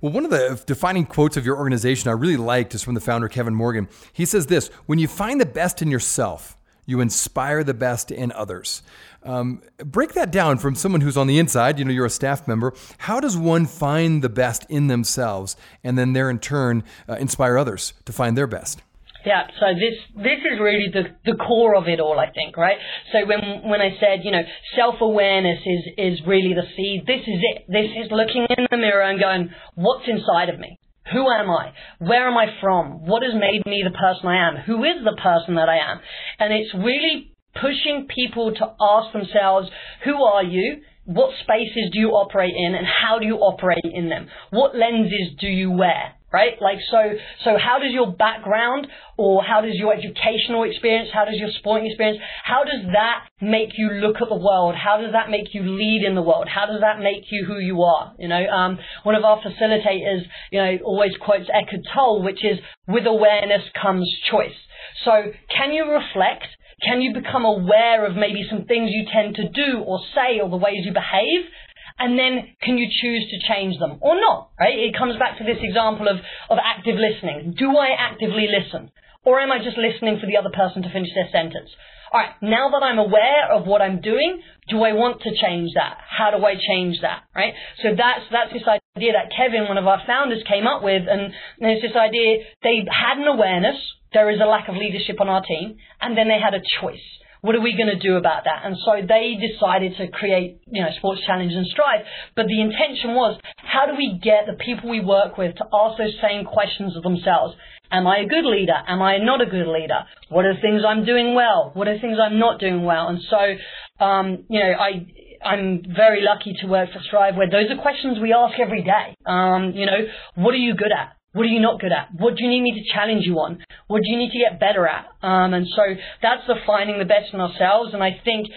Well, 0.00 0.12
one 0.12 0.24
of 0.24 0.30
the 0.30 0.62
defining 0.66 1.06
quotes 1.06 1.36
of 1.36 1.46
your 1.46 1.56
organization 1.56 2.08
I 2.08 2.12
really 2.12 2.36
liked 2.36 2.74
is 2.74 2.82
from 2.82 2.94
the 2.94 3.00
founder, 3.00 3.28
Kevin 3.28 3.54
Morgan. 3.54 3.88
He 4.12 4.24
says 4.24 4.46
this 4.46 4.68
When 4.86 4.98
you 4.98 5.08
find 5.08 5.40
the 5.40 5.46
best 5.46 5.82
in 5.82 5.90
yourself, 5.90 6.56
you 6.86 7.00
inspire 7.00 7.64
the 7.64 7.74
best 7.74 8.10
in 8.10 8.30
others. 8.32 8.82
Um, 9.24 9.62
break 9.78 10.12
that 10.12 10.30
down 10.30 10.58
from 10.58 10.76
someone 10.76 11.00
who's 11.00 11.16
on 11.16 11.26
the 11.26 11.38
inside, 11.38 11.78
you 11.78 11.84
know, 11.84 11.90
you're 11.90 12.06
a 12.06 12.10
staff 12.10 12.46
member. 12.46 12.72
How 12.98 13.18
does 13.18 13.36
one 13.36 13.66
find 13.66 14.22
the 14.22 14.28
best 14.28 14.64
in 14.68 14.86
themselves 14.86 15.56
and 15.82 15.98
then 15.98 16.12
there 16.12 16.30
in 16.30 16.38
turn 16.38 16.84
uh, 17.08 17.14
inspire 17.14 17.58
others 17.58 17.92
to 18.04 18.12
find 18.12 18.38
their 18.38 18.46
best? 18.46 18.82
Yeah, 19.26 19.48
so 19.58 19.74
this 19.74 19.98
this 20.14 20.38
is 20.46 20.60
really 20.60 20.86
the 20.92 21.10
the 21.24 21.36
core 21.36 21.74
of 21.74 21.88
it 21.88 21.98
all, 21.98 22.20
I 22.20 22.30
think, 22.30 22.56
right? 22.56 22.78
So 23.10 23.26
when 23.26 23.68
when 23.68 23.80
I 23.80 23.90
said, 23.98 24.22
you 24.22 24.30
know, 24.30 24.42
self 24.76 25.00
awareness 25.00 25.58
is 25.66 25.82
is 25.98 26.26
really 26.26 26.54
the 26.54 26.62
seed. 26.76 27.02
This 27.06 27.22
is 27.26 27.40
it. 27.42 27.64
This 27.66 27.90
is 28.06 28.12
looking 28.12 28.46
in 28.56 28.66
the 28.70 28.76
mirror 28.76 29.02
and 29.02 29.18
going, 29.18 29.50
what's 29.74 30.06
inside 30.06 30.48
of 30.48 30.60
me? 30.60 30.78
Who 31.12 31.28
am 31.28 31.50
I? 31.50 31.72
Where 31.98 32.28
am 32.28 32.36
I 32.36 32.46
from? 32.60 33.04
What 33.06 33.24
has 33.24 33.34
made 33.34 33.66
me 33.66 33.82
the 33.82 33.98
person 33.98 34.28
I 34.28 34.48
am? 34.48 34.56
Who 34.64 34.84
is 34.84 35.02
the 35.04 35.18
person 35.20 35.56
that 35.56 35.68
I 35.68 35.78
am? 35.78 35.98
And 36.38 36.52
it's 36.52 36.72
really 36.74 37.32
pushing 37.60 38.06
people 38.06 38.54
to 38.54 38.74
ask 38.80 39.12
themselves, 39.12 39.68
who 40.04 40.22
are 40.22 40.42
you? 40.44 40.82
What 41.04 41.30
spaces 41.42 41.90
do 41.92 41.98
you 42.00 42.10
operate 42.10 42.54
in 42.56 42.74
and 42.74 42.86
how 42.86 43.18
do 43.18 43.26
you 43.26 43.36
operate 43.36 43.84
in 43.84 44.08
them? 44.08 44.26
What 44.50 44.74
lenses 44.74 45.34
do 45.40 45.46
you 45.46 45.70
wear? 45.70 46.15
Right? 46.36 46.60
Like, 46.60 46.78
so, 46.90 47.00
so 47.44 47.56
how 47.56 47.78
does 47.78 47.92
your 47.92 48.12
background 48.12 48.88
or 49.16 49.42
how 49.42 49.62
does 49.62 49.74
your 49.74 49.94
educational 49.94 50.64
experience, 50.64 51.08
how 51.12 51.24
does 51.24 51.36
your 51.40 51.48
sporting 51.58 51.86
experience, 51.88 52.20
how 52.44 52.62
does 52.64 52.92
that 52.92 53.24
make 53.40 53.70
you 53.78 53.88
look 54.04 54.16
at 54.20 54.28
the 54.28 54.36
world? 54.36 54.74
How 54.76 55.00
does 55.00 55.12
that 55.12 55.30
make 55.30 55.54
you 55.54 55.62
lead 55.64 56.04
in 56.06 56.14
the 56.14 56.20
world? 56.20 56.46
How 56.46 56.66
does 56.66 56.82
that 56.82 57.00
make 57.00 57.24
you 57.30 57.46
who 57.46 57.58
you 57.58 57.82
are? 57.82 58.12
You 58.18 58.28
know, 58.28 58.44
um, 58.46 58.78
one 59.02 59.14
of 59.14 59.24
our 59.24 59.40
facilitators, 59.40 60.22
you 60.52 60.60
know, 60.60 60.78
always 60.84 61.12
quotes 61.24 61.48
Eckhart 61.48 61.84
Tolle, 61.94 62.22
which 62.22 62.44
is, 62.44 62.58
with 62.86 63.06
awareness 63.06 63.62
comes 63.80 64.06
choice. 64.30 64.58
So 65.04 65.32
can 65.56 65.72
you 65.72 65.90
reflect? 65.90 66.48
Can 66.84 67.00
you 67.00 67.14
become 67.14 67.46
aware 67.46 68.04
of 68.04 68.16
maybe 68.16 68.44
some 68.50 68.66
things 68.66 68.90
you 68.92 69.06
tend 69.10 69.36
to 69.36 69.48
do 69.48 69.80
or 69.80 69.98
say 70.14 70.40
or 70.42 70.50
the 70.50 70.60
ways 70.60 70.84
you 70.84 70.92
behave? 70.92 71.48
And 71.98 72.18
then 72.18 72.56
can 72.60 72.78
you 72.78 72.88
choose 72.90 73.24
to 73.30 73.52
change 73.52 73.78
them 73.78 73.98
or 74.00 74.20
not, 74.20 74.50
right? 74.58 74.78
It 74.78 74.96
comes 74.96 75.16
back 75.18 75.38
to 75.38 75.44
this 75.44 75.58
example 75.60 76.08
of, 76.08 76.16
of 76.50 76.58
active 76.62 76.96
listening. 76.96 77.54
Do 77.56 77.76
I 77.76 77.96
actively 77.98 78.48
listen? 78.48 78.90
Or 79.24 79.40
am 79.40 79.50
I 79.50 79.58
just 79.58 79.76
listening 79.76 80.20
for 80.20 80.26
the 80.26 80.36
other 80.36 80.54
person 80.54 80.82
to 80.82 80.92
finish 80.92 81.10
their 81.14 81.28
sentence? 81.32 81.70
All 82.12 82.20
right, 82.20 82.30
now 82.40 82.70
that 82.70 82.84
I'm 82.86 82.98
aware 82.98 83.50
of 83.50 83.66
what 83.66 83.82
I'm 83.82 84.00
doing, 84.00 84.40
do 84.68 84.82
I 84.84 84.92
want 84.92 85.22
to 85.22 85.34
change 85.34 85.72
that? 85.74 85.98
How 86.06 86.30
do 86.30 86.44
I 86.44 86.54
change 86.54 87.00
that? 87.02 87.24
Right? 87.34 87.52
So 87.82 87.88
that's 87.96 88.22
that's 88.30 88.52
this 88.52 88.62
idea 88.62 89.12
that 89.12 89.34
Kevin, 89.34 89.66
one 89.66 89.78
of 89.78 89.86
our 89.88 90.00
founders, 90.06 90.42
came 90.46 90.66
up 90.66 90.84
with, 90.84 91.02
and, 91.10 91.34
it's 91.58 91.82
this 91.82 91.96
idea 91.96 92.46
they 92.62 92.86
had 92.86 93.18
an 93.18 93.26
awareness. 93.26 93.76
There 94.12 94.30
is 94.30 94.38
a 94.40 94.46
lack 94.46 94.68
of 94.68 94.76
leadership 94.76 95.20
on 95.20 95.28
our 95.28 95.42
team, 95.42 95.76
and 96.00 96.16
then 96.16 96.28
they 96.28 96.38
had 96.38 96.54
a 96.54 96.62
choice. 96.80 97.02
What 97.46 97.54
are 97.54 97.60
we 97.60 97.76
going 97.76 97.94
to 97.94 98.02
do 98.02 98.16
about 98.16 98.42
that? 98.42 98.66
And 98.66 98.76
so 98.84 99.06
they 99.06 99.38
decided 99.38 99.94
to 99.98 100.08
create, 100.08 100.58
you 100.66 100.82
know, 100.82 100.88
Sports 100.98 101.20
Challenge 101.24 101.52
and 101.52 101.64
Strive. 101.66 102.02
But 102.34 102.46
the 102.46 102.60
intention 102.60 103.14
was, 103.14 103.38
how 103.56 103.86
do 103.86 103.94
we 103.96 104.18
get 104.20 104.46
the 104.50 104.58
people 104.58 104.90
we 104.90 104.98
work 104.98 105.38
with 105.38 105.54
to 105.54 105.64
ask 105.72 105.96
those 105.96 106.18
same 106.20 106.44
questions 106.44 106.96
of 106.96 107.04
themselves? 107.04 107.54
Am 107.92 108.04
I 108.04 108.18
a 108.18 108.26
good 108.26 108.44
leader? 108.44 108.74
Am 108.88 109.00
I 109.00 109.18
not 109.18 109.42
a 109.42 109.46
good 109.46 109.68
leader? 109.68 110.02
What 110.28 110.44
are 110.44 110.54
the 110.54 110.60
things 110.60 110.82
I'm 110.84 111.04
doing 111.04 111.36
well? 111.36 111.70
What 111.74 111.86
are 111.86 111.96
things 112.00 112.18
I'm 112.20 112.40
not 112.40 112.58
doing 112.58 112.82
well? 112.82 113.06
And 113.06 113.20
so, 113.30 114.04
um, 114.04 114.44
you 114.50 114.58
know, 114.58 114.72
I, 114.72 115.06
I'm 115.46 115.84
very 115.94 116.22
lucky 116.22 116.52
to 116.62 116.66
work 116.66 116.90
for 116.92 116.98
Strive 117.06 117.36
where 117.36 117.48
those 117.48 117.70
are 117.70 117.80
questions 117.80 118.18
we 118.20 118.32
ask 118.32 118.58
every 118.58 118.82
day. 118.82 119.14
Um, 119.24 119.70
you 119.72 119.86
know, 119.86 120.00
what 120.34 120.52
are 120.52 120.58
you 120.58 120.74
good 120.74 120.90
at? 120.90 121.16
What 121.36 121.44
are 121.44 121.50
you 121.50 121.60
not 121.60 121.80
good 121.80 121.92
at? 121.92 122.08
What 122.16 122.36
do 122.36 122.44
you 122.44 122.48
need 122.48 122.62
me 122.62 122.80
to 122.80 122.94
challenge 122.94 123.26
you 123.26 123.34
on? 123.40 123.62
What 123.88 124.00
do 124.02 124.10
you 124.10 124.16
need 124.16 124.30
to 124.32 124.38
get 124.38 124.58
better 124.58 124.88
at? 124.88 125.04
Um, 125.22 125.52
and 125.52 125.66
so 125.68 125.82
that's 126.22 126.46
the 126.46 126.54
finding 126.66 126.98
the 126.98 127.04
best 127.04 127.34
in 127.34 127.42
ourselves. 127.42 127.92
And 127.92 128.02
I 128.02 128.18
think 128.24 128.48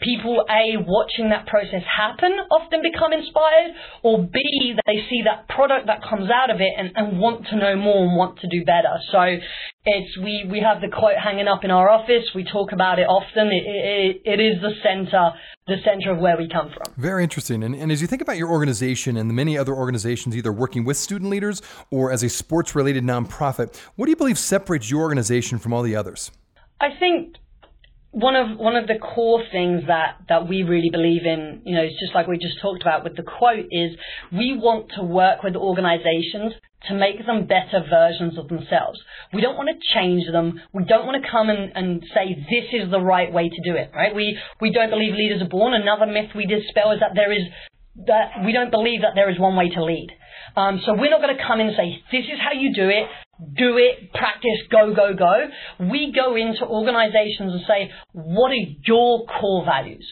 people 0.00 0.44
A, 0.48 0.76
watching 0.76 1.30
that 1.30 1.46
process 1.46 1.82
happen 1.84 2.32
often 2.50 2.82
become 2.82 3.12
inspired, 3.12 3.72
or 4.02 4.18
B, 4.22 4.74
they 4.86 5.00
see 5.08 5.22
that 5.24 5.48
product 5.48 5.86
that 5.86 6.02
comes 6.02 6.30
out 6.30 6.50
of 6.50 6.60
it 6.60 6.72
and, 6.76 6.92
and 6.94 7.18
want 7.18 7.46
to 7.48 7.56
know 7.56 7.76
more 7.76 8.04
and 8.04 8.16
want 8.16 8.38
to 8.40 8.48
do 8.48 8.64
better. 8.64 8.98
So 9.10 9.20
it's, 9.84 10.18
we, 10.18 10.46
we 10.50 10.60
have 10.60 10.80
the 10.80 10.88
quote 10.88 11.16
hanging 11.22 11.48
up 11.48 11.64
in 11.64 11.70
our 11.70 11.88
office. 11.88 12.24
We 12.34 12.44
talk 12.44 12.72
about 12.72 12.98
it 12.98 13.06
often. 13.06 13.48
It, 13.48 13.64
it, 13.66 14.22
it 14.24 14.40
is 14.40 14.60
the 14.60 14.72
center, 14.82 15.30
the 15.66 15.76
center 15.84 16.12
of 16.12 16.18
where 16.18 16.36
we 16.36 16.48
come 16.48 16.70
from. 16.74 16.94
Very 16.96 17.22
interesting. 17.22 17.62
And, 17.62 17.74
and 17.74 17.92
as 17.92 18.00
you 18.00 18.06
think 18.06 18.22
about 18.22 18.36
your 18.36 18.50
organization 18.50 19.16
and 19.16 19.30
the 19.30 19.34
many 19.34 19.56
other 19.56 19.74
organizations 19.74 20.36
either 20.36 20.52
working 20.52 20.84
with 20.84 20.96
student 20.96 21.30
leaders 21.30 21.62
or 21.90 22.12
as 22.12 22.22
a 22.22 22.28
sports 22.28 22.74
related 22.74 23.04
nonprofit, 23.04 23.76
what 23.96 24.06
do 24.06 24.10
you 24.10 24.16
believe 24.16 24.38
separates 24.38 24.90
your 24.90 25.02
organization 25.02 25.58
from 25.58 25.72
all 25.72 25.82
the 25.82 25.96
others? 25.96 26.30
I 26.80 26.88
think 26.98 27.36
one 28.14 28.36
of 28.36 28.56
one 28.58 28.76
of 28.76 28.86
the 28.86 28.94
core 28.94 29.42
things 29.50 29.82
that 29.88 30.22
that 30.28 30.48
we 30.48 30.62
really 30.62 30.90
believe 30.90 31.26
in, 31.26 31.62
you 31.64 31.74
know, 31.74 31.82
is 31.82 31.92
just 31.98 32.14
like 32.14 32.28
we 32.28 32.38
just 32.38 32.60
talked 32.62 32.80
about 32.80 33.02
with 33.02 33.16
the 33.16 33.24
quote, 33.24 33.66
is 33.72 33.90
we 34.32 34.56
want 34.56 34.92
to 34.96 35.02
work 35.02 35.42
with 35.42 35.56
organisations 35.56 36.54
to 36.86 36.94
make 36.94 37.26
them 37.26 37.46
better 37.46 37.82
versions 37.90 38.38
of 38.38 38.46
themselves. 38.48 39.00
We 39.32 39.40
don't 39.40 39.56
want 39.56 39.68
to 39.68 39.98
change 39.98 40.30
them. 40.30 40.60
We 40.72 40.84
don't 40.84 41.06
want 41.06 41.22
to 41.22 41.28
come 41.28 41.50
and, 41.50 41.72
and 41.74 42.04
say 42.14 42.34
this 42.38 42.70
is 42.72 42.90
the 42.90 43.00
right 43.00 43.32
way 43.32 43.48
to 43.48 43.60
do 43.64 43.76
it, 43.76 43.90
right? 43.92 44.14
We 44.14 44.38
we 44.60 44.70
don't 44.70 44.90
believe 44.90 45.14
leaders 45.14 45.42
are 45.42 45.48
born. 45.48 45.74
Another 45.74 46.06
myth 46.06 46.30
we 46.36 46.46
dispel 46.46 46.92
is 46.92 47.00
that 47.00 47.12
there 47.16 47.32
is 47.32 47.42
that 48.06 48.44
we 48.44 48.52
don't 48.52 48.70
believe 48.70 49.02
that 49.02 49.14
there 49.14 49.30
is 49.30 49.38
one 49.38 49.56
way 49.56 49.70
to 49.70 49.82
lead. 49.82 50.08
Um, 50.56 50.80
so 50.84 50.94
we're 50.94 51.10
not 51.10 51.20
going 51.20 51.36
to 51.36 51.42
come 51.42 51.60
in 51.60 51.68
and 51.68 51.76
say 51.76 52.02
this 52.12 52.24
is 52.26 52.38
how 52.38 52.52
you 52.52 52.72
do 52.74 52.88
it 52.88 53.08
do 53.56 53.76
it, 53.78 54.12
practice, 54.12 54.62
go, 54.70 54.94
go, 54.94 55.14
go. 55.14 55.48
We 55.90 56.12
go 56.14 56.36
into 56.36 56.64
organizations 56.64 57.52
and 57.52 57.62
say, 57.66 57.90
what 58.12 58.50
are 58.52 58.64
your 58.86 59.26
core 59.26 59.64
values? 59.64 60.06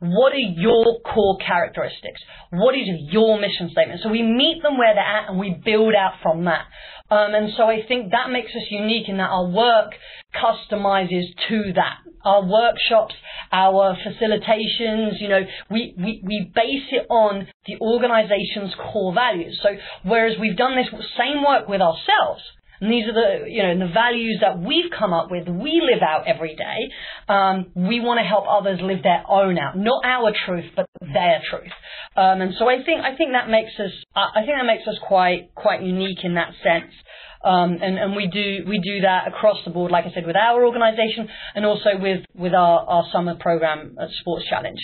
What 0.00 0.32
are 0.32 0.36
your 0.36 1.00
core 1.00 1.38
characteristics? 1.38 2.20
What 2.50 2.74
is 2.74 2.86
your 3.10 3.38
mission 3.40 3.70
statement? 3.70 4.00
So 4.02 4.10
we 4.10 4.22
meet 4.22 4.62
them 4.62 4.76
where 4.76 4.94
they're 4.94 5.02
at 5.02 5.30
and 5.30 5.38
we 5.38 5.58
build 5.64 5.94
out 5.94 6.14
from 6.22 6.44
that. 6.44 6.66
Um, 7.10 7.34
and 7.34 7.52
so 7.56 7.64
I 7.64 7.86
think 7.86 8.10
that 8.10 8.30
makes 8.30 8.50
us 8.50 8.66
unique 8.70 9.08
in 9.08 9.18
that 9.18 9.30
our 9.30 9.46
work 9.46 9.92
customizes 10.34 11.24
to 11.48 11.72
that. 11.74 11.98
Our 12.24 12.42
workshops, 12.42 13.14
our 13.54 13.96
facilitations, 14.04 15.20
you 15.20 15.28
know, 15.28 15.42
we, 15.70 15.94
we, 15.96 16.20
we 16.24 16.50
base 16.52 16.88
it 16.90 17.06
on 17.08 17.46
the 17.66 17.76
organization's 17.80 18.74
core 18.74 19.14
values. 19.14 19.60
So 19.62 19.68
whereas 20.02 20.36
we've 20.40 20.56
done 20.56 20.74
this 20.74 20.88
same 21.16 21.44
work 21.44 21.68
with 21.68 21.80
ourselves, 21.80 22.42
and 22.80 22.92
these 22.92 23.06
are 23.06 23.14
the, 23.14 23.48
you 23.48 23.62
know, 23.62 23.86
the 23.86 23.92
values 23.92 24.38
that 24.40 24.58
we've 24.58 24.90
come 24.90 25.12
up 25.12 25.30
with, 25.30 25.46
we 25.48 25.80
live 25.80 26.02
out 26.02 26.26
every 26.26 26.56
day. 26.56 26.90
Um, 27.28 27.70
we 27.76 28.00
want 28.00 28.18
to 28.18 28.24
help 28.24 28.44
others 28.50 28.80
live 28.82 29.04
their 29.04 29.22
own 29.28 29.56
out, 29.56 29.78
not 29.78 30.04
our 30.04 30.32
truth, 30.44 30.66
but 30.74 30.86
their 31.00 31.40
truth. 31.48 31.72
Um, 32.16 32.40
and 32.42 32.54
so 32.58 32.68
I 32.68 32.82
think, 32.82 33.00
I 33.02 33.16
think 33.16 33.30
that 33.32 33.48
makes 33.48 33.78
us, 33.78 33.92
I 34.16 34.42
think 34.44 34.58
that 34.58 34.66
makes 34.66 34.88
us 34.88 34.98
quite, 35.06 35.54
quite 35.54 35.82
unique 35.82 36.24
in 36.24 36.34
that 36.34 36.50
sense. 36.64 36.92
Um, 37.44 37.78
and, 37.82 37.98
and 37.98 38.16
we 38.16 38.26
do 38.26 38.64
we 38.68 38.80
do 38.80 39.00
that 39.02 39.28
across 39.28 39.58
the 39.64 39.70
board, 39.70 39.90
like 39.92 40.06
I 40.06 40.12
said, 40.14 40.26
with 40.26 40.36
our 40.36 40.64
organisation 40.64 41.28
and 41.54 41.64
also 41.64 41.90
with 41.98 42.24
with 42.34 42.54
our, 42.54 42.80
our 42.86 43.04
summer 43.12 43.34
program 43.34 43.96
at 44.00 44.08
Sports 44.20 44.46
Challenge. 44.48 44.78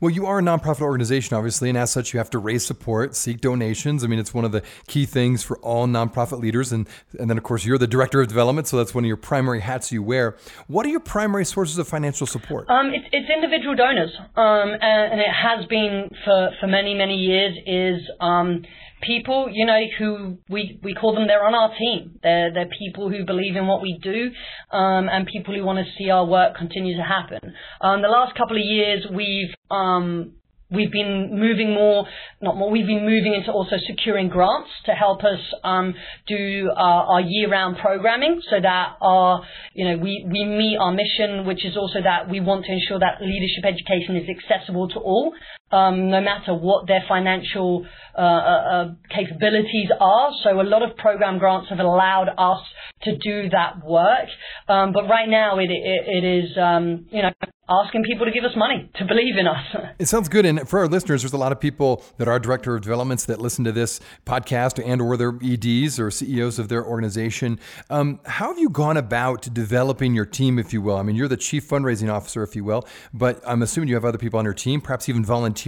Well, 0.00 0.10
you 0.10 0.26
are 0.26 0.38
a 0.38 0.42
nonprofit 0.42 0.80
organization, 0.80 1.36
obviously, 1.36 1.68
and 1.68 1.78
as 1.78 1.90
such, 1.90 2.12
you 2.12 2.18
have 2.18 2.30
to 2.30 2.38
raise 2.38 2.64
support, 2.64 3.16
seek 3.16 3.40
donations. 3.40 4.04
I 4.04 4.06
mean, 4.06 4.18
it's 4.18 4.34
one 4.34 4.44
of 4.44 4.52
the 4.52 4.62
key 4.86 5.06
things 5.06 5.42
for 5.42 5.58
all 5.58 5.86
nonprofit 5.86 6.40
leaders. 6.40 6.72
And, 6.72 6.88
and 7.18 7.30
then, 7.30 7.38
of 7.38 7.44
course, 7.44 7.64
you're 7.64 7.78
the 7.78 7.86
director 7.86 8.20
of 8.20 8.28
development, 8.28 8.68
so 8.68 8.76
that's 8.76 8.94
one 8.94 9.04
of 9.04 9.08
your 9.08 9.16
primary 9.16 9.60
hats 9.60 9.92
you 9.92 10.02
wear. 10.02 10.36
What 10.66 10.86
are 10.86 10.90
your 10.90 11.00
primary 11.00 11.44
sources 11.44 11.78
of 11.78 11.88
financial 11.88 12.26
support? 12.26 12.68
Um, 12.68 12.92
it's, 12.92 13.06
it's 13.12 13.30
individual 13.30 13.74
donors, 13.74 14.10
um, 14.36 14.76
and, 14.80 15.12
and, 15.12 15.20
it 15.20 15.32
has 15.32 15.66
been 15.66 16.10
for, 16.24 16.50
for 16.60 16.66
many, 16.66 16.94
many 16.94 17.16
years, 17.16 17.56
is 17.66 18.10
um, 18.20 18.64
people, 19.02 19.48
you 19.52 19.66
know, 19.66 19.80
who 19.98 20.38
we, 20.48 20.80
we 20.82 20.94
call 20.94 21.14
them, 21.14 21.26
they're 21.26 21.44
on 21.44 21.54
our 21.54 21.76
team. 21.76 22.18
They're, 22.22 22.52
they're 22.52 22.70
people 22.78 23.10
who 23.10 23.24
believe 23.24 23.56
in 23.56 23.66
what 23.66 23.82
we 23.82 23.98
do 24.02 24.30
um, 24.76 25.08
and 25.08 25.26
people 25.26 25.54
who 25.54 25.64
want 25.64 25.78
to 25.78 25.92
see 25.98 26.10
our 26.10 26.24
work 26.24 26.56
continue 26.56 26.96
to 26.96 27.02
happen. 27.02 27.54
Um, 27.80 28.02
the 28.02 28.08
last 28.08 28.36
couple 28.36 28.56
of 28.56 28.62
years, 28.64 29.06
we've 29.10 29.54
um, 29.70 30.34
we've 30.72 30.90
been 30.90 31.38
moving 31.38 31.74
more, 31.74 32.06
not 32.40 32.56
more, 32.56 32.70
we've 32.70 32.86
been 32.86 33.04
moving 33.04 33.34
into 33.34 33.52
also 33.52 33.76
securing 33.86 34.28
grants 34.28 34.70
to 34.86 34.92
help 34.92 35.20
us 35.20 35.40
um, 35.64 35.94
do 36.26 36.70
our, 36.74 37.04
our 37.14 37.20
year-round 37.20 37.76
programming 37.78 38.40
so 38.48 38.56
that 38.60 38.96
our, 39.00 39.42
you 39.74 39.88
know, 39.88 39.98
we, 39.98 40.26
we 40.30 40.44
meet 40.44 40.78
our 40.80 40.92
mission, 40.92 41.46
which 41.46 41.64
is 41.64 41.76
also 41.76 42.00
that 42.02 42.28
we 42.28 42.40
want 42.40 42.64
to 42.64 42.72
ensure 42.72 42.98
that 42.98 43.20
leadership 43.20 43.64
education 43.64 44.16
is 44.16 44.28
accessible 44.28 44.88
to 44.88 44.98
all, 44.98 45.34
um, 45.72 46.10
no 46.10 46.20
matter 46.20 46.54
what 46.54 46.86
their 46.86 47.02
financial 47.08 47.86
uh, 48.16 48.20
uh, 48.20 48.24
uh, 48.24 48.84
capabilities 49.08 49.88
are. 49.98 50.30
So 50.44 50.60
a 50.60 50.62
lot 50.62 50.82
of 50.82 50.96
program 50.98 51.38
grants 51.38 51.70
have 51.70 51.78
allowed 51.78 52.28
us 52.36 52.60
to 53.04 53.16
do 53.16 53.48
that 53.50 53.84
work. 53.84 54.28
Um, 54.68 54.92
but 54.92 55.04
right 55.08 55.28
now 55.28 55.58
it, 55.58 55.70
it, 55.70 56.04
it 56.06 56.24
is, 56.24 56.56
um, 56.58 57.06
you 57.10 57.22
know, 57.22 57.30
asking 57.68 58.02
people 58.04 58.26
to 58.26 58.32
give 58.32 58.44
us 58.44 58.52
money 58.54 58.90
to 58.96 59.04
believe 59.06 59.36
in 59.38 59.46
us. 59.46 59.64
It 59.98 60.08
sounds 60.08 60.28
good. 60.28 60.44
And 60.44 60.68
for 60.68 60.80
our 60.80 60.88
listeners, 60.88 61.22
there's 61.22 61.32
a 61.32 61.38
lot 61.38 61.52
of 61.52 61.60
people 61.60 62.02
that 62.16 62.26
are 62.26 62.38
director 62.40 62.74
of 62.74 62.82
developments 62.82 63.24
that 63.26 63.40
listen 63.40 63.64
to 63.64 63.72
this 63.72 64.00
podcast 64.26 64.84
and 64.84 65.00
or 65.00 65.16
their 65.16 65.38
EDs 65.42 66.00
or 66.00 66.10
CEOs 66.10 66.58
of 66.58 66.68
their 66.68 66.84
organization. 66.84 67.60
Um, 67.88 68.18
how 68.24 68.48
have 68.48 68.58
you 68.58 68.68
gone 68.68 68.96
about 68.96 69.42
developing 69.54 70.12
your 70.12 70.26
team, 70.26 70.58
if 70.58 70.72
you 70.72 70.82
will? 70.82 70.96
I 70.96 71.02
mean, 71.02 71.14
you're 71.14 71.28
the 71.28 71.36
chief 71.36 71.68
fundraising 71.68 72.12
officer, 72.12 72.42
if 72.42 72.56
you 72.56 72.64
will, 72.64 72.84
but 73.14 73.40
I'm 73.46 73.62
assuming 73.62 73.88
you 73.90 73.94
have 73.94 74.04
other 74.04 74.18
people 74.18 74.40
on 74.40 74.44
your 74.44 74.54
team, 74.54 74.80
perhaps 74.80 75.08
even 75.08 75.24
volunteers. 75.24 75.61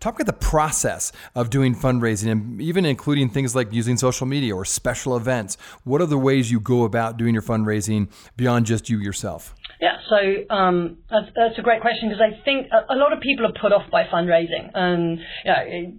Talk 0.00 0.14
about 0.14 0.26
the 0.26 0.32
process 0.32 1.12
of 1.34 1.50
doing 1.50 1.74
fundraising 1.74 2.30
and 2.30 2.60
even 2.60 2.84
including 2.84 3.28
things 3.28 3.54
like 3.54 3.72
using 3.72 3.96
social 3.96 4.26
media 4.26 4.54
or 4.54 4.64
special 4.64 5.16
events. 5.16 5.56
What 5.84 6.00
are 6.00 6.06
the 6.06 6.18
ways 6.18 6.50
you 6.50 6.60
go 6.60 6.84
about 6.84 7.16
doing 7.16 7.34
your 7.34 7.42
fundraising 7.42 8.10
beyond 8.36 8.66
just 8.66 8.88
you 8.88 8.98
yourself? 8.98 9.54
Yeah, 9.80 9.96
so 10.08 10.54
um, 10.54 10.98
that's, 11.10 11.26
that's 11.34 11.58
a 11.58 11.62
great 11.62 11.80
question 11.80 12.10
because 12.10 12.20
I 12.20 12.44
think 12.44 12.66
a, 12.70 12.94
a, 12.94 12.96
lot 12.96 13.14
of 13.14 13.20
people 13.20 13.46
are 13.46 13.52
put 13.58 13.72
off 13.72 13.90
by 13.90 14.04
fundraising, 14.04 14.70
and 14.74 15.18
you 15.44 15.50
know, 15.50 15.92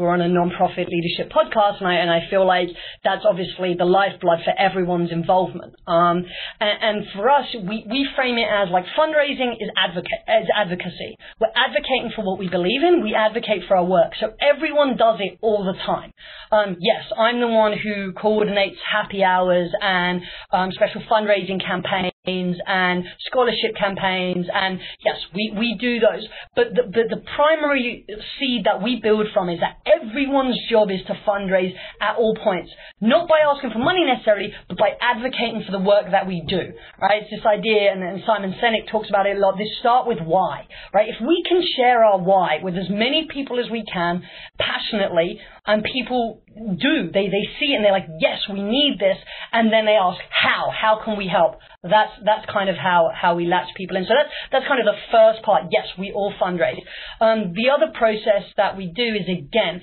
we're 0.00 0.10
on 0.10 0.20
a 0.20 0.28
non-profit 0.28 0.88
leadership 0.88 1.30
podcast, 1.30 1.78
and 1.78 1.86
I, 1.86 1.94
and 1.94 2.10
I 2.10 2.28
feel 2.30 2.46
like 2.46 2.68
that's 3.04 3.24
obviously 3.28 3.74
the 3.78 3.84
lifeblood 3.84 4.40
for 4.44 4.54
everyone's 4.58 5.12
involvement. 5.12 5.74
Um, 5.86 6.24
and, 6.58 6.78
and, 6.82 7.04
for 7.14 7.28
us, 7.28 7.46
we, 7.54 7.86
we 7.88 8.08
frame 8.16 8.38
it 8.38 8.48
as 8.50 8.68
like 8.72 8.84
fundraising 8.98 9.52
is, 9.60 9.70
advocate, 9.76 10.24
is 10.26 10.48
advocacy. 10.56 11.16
We're 11.40 11.52
advocating 11.54 12.12
for 12.16 12.24
what 12.24 12.38
we 12.38 12.48
believe 12.48 12.82
in. 12.82 13.04
We 13.04 13.14
advocate 13.14 13.68
for 13.68 13.76
our 13.76 13.84
work. 13.84 14.12
So 14.18 14.32
everyone 14.40 14.96
does 14.96 15.18
it 15.20 15.38
all 15.42 15.64
the 15.64 15.78
time. 15.84 16.12
Um, 16.50 16.76
yes, 16.80 17.04
I'm 17.16 17.40
the 17.40 17.48
one 17.48 17.76
who 17.76 18.12
coordinates 18.12 18.78
happy 18.90 19.22
hours 19.22 19.70
and 19.80 20.22
um, 20.50 20.72
special 20.72 21.02
fundraising 21.10 21.64
campaigns 21.64 22.09
and 22.26 23.04
scholarship 23.26 23.74
campaigns 23.78 24.46
and 24.52 24.78
yes 25.04 25.16
we, 25.34 25.54
we 25.56 25.76
do 25.80 25.98
those. 26.00 26.28
But 26.54 26.74
the, 26.74 26.82
the, 26.82 27.16
the 27.16 27.22
primary 27.34 28.04
seed 28.38 28.64
that 28.66 28.82
we 28.82 29.00
build 29.02 29.28
from 29.32 29.48
is 29.48 29.60
that 29.60 29.80
everyone's 29.88 30.58
job 30.68 30.90
is 30.90 31.00
to 31.06 31.14
fundraise 31.26 31.72
at 32.00 32.16
all 32.16 32.36
points. 32.36 32.70
Not 33.00 33.26
by 33.26 33.38
asking 33.48 33.70
for 33.70 33.78
money 33.78 34.04
necessarily 34.04 34.52
but 34.68 34.76
by 34.76 34.90
advocating 35.00 35.64
for 35.64 35.72
the 35.72 35.82
work 35.82 36.10
that 36.10 36.26
we 36.26 36.44
do 36.46 36.72
right? 37.00 37.22
It's 37.22 37.30
this 37.30 37.46
idea 37.46 37.90
and, 37.92 38.02
and 38.02 38.22
Simon 38.26 38.54
Sinek 38.62 38.90
talks 38.90 39.08
about 39.08 39.26
it 39.26 39.36
a 39.36 39.40
lot 39.40 39.56
this 39.56 39.68
start 39.80 40.06
with 40.06 40.18
why 40.20 40.66
right? 40.92 41.08
If 41.08 41.26
we 41.26 41.42
can 41.48 41.62
share 41.76 42.04
our 42.04 42.18
why 42.18 42.58
with 42.62 42.76
as 42.76 42.90
many 42.90 43.28
people 43.32 43.58
as 43.58 43.70
we 43.70 43.84
can 43.90 44.22
passionately 44.58 45.40
and 45.70 45.84
people 45.84 46.42
do. 46.56 47.10
They 47.12 47.26
they 47.28 47.46
see 47.58 47.72
it 47.72 47.76
and 47.76 47.84
they're 47.84 47.92
like, 47.92 48.10
yes, 48.18 48.40
we 48.52 48.62
need 48.62 48.98
this, 48.98 49.16
and 49.52 49.72
then 49.72 49.86
they 49.86 49.94
ask, 49.94 50.18
how? 50.30 50.70
How 50.70 51.00
can 51.04 51.16
we 51.16 51.28
help? 51.28 51.60
That's 51.82 52.12
that's 52.24 52.46
kind 52.52 52.68
of 52.68 52.76
how 52.76 53.10
how 53.14 53.36
we 53.36 53.46
latch 53.46 53.68
people 53.76 53.96
in. 53.96 54.04
So 54.04 54.14
that's 54.18 54.34
that's 54.50 54.66
kind 54.66 54.80
of 54.80 54.86
the 54.86 54.98
first 55.12 55.42
part. 55.42 55.64
Yes, 55.70 55.86
we 55.98 56.12
all 56.12 56.32
fundraise. 56.42 56.82
Um, 57.20 57.54
the 57.54 57.70
other 57.70 57.92
process 57.94 58.50
that 58.56 58.76
we 58.76 58.86
do 58.94 59.14
is 59.14 59.26
again. 59.28 59.80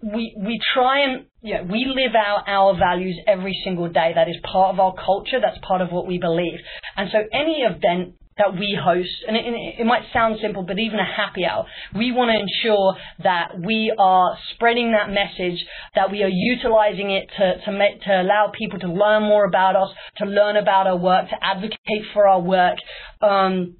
We 0.00 0.32
we 0.38 0.60
try 0.74 1.02
and 1.02 1.26
you 1.42 1.54
know, 1.54 1.64
we 1.64 1.84
live 1.84 2.14
out 2.14 2.44
our 2.46 2.78
values 2.78 3.18
every 3.26 3.60
single 3.64 3.88
day. 3.88 4.12
That 4.14 4.28
is 4.28 4.36
part 4.44 4.72
of 4.72 4.78
our 4.78 4.94
culture. 4.94 5.40
That's 5.42 5.58
part 5.66 5.80
of 5.80 5.90
what 5.90 6.06
we 6.06 6.18
believe. 6.18 6.60
And 6.96 7.10
so 7.10 7.18
any 7.32 7.62
event 7.66 8.14
that 8.38 8.54
we 8.54 8.78
host, 8.80 9.10
and 9.26 9.36
it, 9.36 9.44
it, 9.78 9.84
might 9.84 10.02
sound 10.12 10.38
simple, 10.40 10.62
but 10.62 10.78
even 10.78 10.98
a 10.98 11.04
happy 11.04 11.44
hour, 11.44 11.66
we 11.96 12.12
want 12.12 12.30
to 12.30 12.38
ensure 12.38 12.96
that 13.22 13.60
we 13.60 13.92
are 13.98 14.38
spreading 14.54 14.92
that 14.92 15.10
message, 15.10 15.64
that 15.94 16.10
we 16.10 16.22
are 16.22 16.30
utilizing 16.30 17.10
it 17.10 17.28
to, 17.36 17.60
to, 17.64 17.72
make, 17.72 18.00
to 18.02 18.22
allow 18.22 18.52
people 18.56 18.78
to 18.78 18.88
learn 18.88 19.22
more 19.22 19.44
about 19.44 19.76
us, 19.76 19.88
to 20.18 20.24
learn 20.24 20.56
about 20.56 20.86
our 20.86 20.96
work, 20.96 21.28
to 21.28 21.36
advocate 21.42 22.04
for 22.12 22.28
our 22.28 22.40
work. 22.40 22.78
Um, 23.20 23.76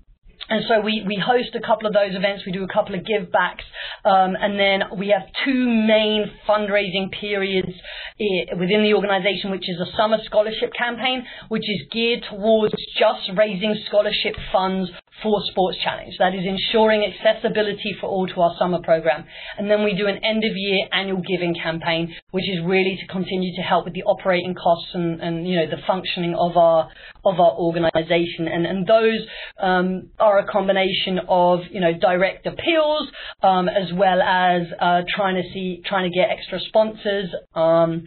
and 0.49 0.65
so 0.67 0.81
we, 0.81 1.05
we 1.07 1.17
host 1.17 1.55
a 1.55 1.61
couple 1.61 1.87
of 1.87 1.93
those 1.93 2.15
events. 2.15 2.45
We 2.47 2.53
do 2.53 2.65
a 2.65 2.73
couple 2.73 2.95
of 2.95 3.05
give 3.05 3.31
backs. 3.31 3.65
Um, 4.05 4.35
and 4.41 4.59
then 4.59 4.99
we 4.99 5.09
have 5.09 5.29
two 5.45 5.67
main 5.69 6.31
fundraising 6.49 7.11
periods 7.13 7.73
eh, 8.19 8.55
within 8.59 8.83
the 8.83 8.95
organization, 8.95 9.51
which 9.51 9.69
is 9.69 9.77
a 9.81 9.97
summer 9.97 10.19
scholarship 10.25 10.73
campaign, 10.73 11.27
which 11.49 11.69
is 11.69 11.83
geared 11.91 12.25
towards 12.31 12.75
just 12.99 13.31
raising 13.37 13.77
scholarship 13.89 14.37
funds 14.53 14.91
for 15.23 15.41
Sports 15.51 15.79
Challenge. 15.83 16.15
That 16.19 16.35
is 16.35 16.45
ensuring 16.47 17.05
accessibility 17.05 17.97
for 18.01 18.09
all 18.09 18.27
to 18.27 18.41
our 18.41 18.55
summer 18.59 18.81
program. 18.83 19.25
And 19.57 19.71
then 19.71 19.85
we 19.85 19.95
do 19.95 20.07
an 20.07 20.25
end 20.25 20.45
of 20.45 20.57
year 20.57 20.87
annual 20.93 21.23
giving 21.23 21.55
campaign, 21.55 22.15
which 22.31 22.49
is 22.49 22.59
really 22.65 22.97
to 23.01 23.07
continue 23.13 23.55
to 23.57 23.63
help 23.63 23.85
with 23.85 23.95
the 23.95 24.05
operating 24.05 24.55
costs 24.55 24.91
and, 24.95 25.21
and 25.21 25.49
you 25.49 25.57
know, 25.57 25.67
the 25.67 25.83
functioning 25.87 26.35
of 26.35 26.57
our, 26.57 26.89
of 27.25 27.41
our 27.41 27.53
organization. 27.53 28.49
And, 28.49 28.67
and 28.67 28.87
those, 28.87 29.21
um, 29.61 30.11
are 30.19 30.39
a 30.39 30.47
combination 30.47 31.21
of, 31.29 31.61
you 31.71 31.81
know, 31.81 31.93
direct 31.99 32.47
appeals, 32.47 33.09
um, 33.43 33.69
as 33.69 33.93
well 33.95 34.21
as, 34.23 34.63
uh, 34.81 35.03
trying 35.09 35.37
to 35.37 35.49
see, 35.53 35.83
trying 35.85 36.11
to 36.11 36.15
get 36.17 36.29
extra 36.31 36.61
sponsors, 36.61 37.35
um, 37.55 38.05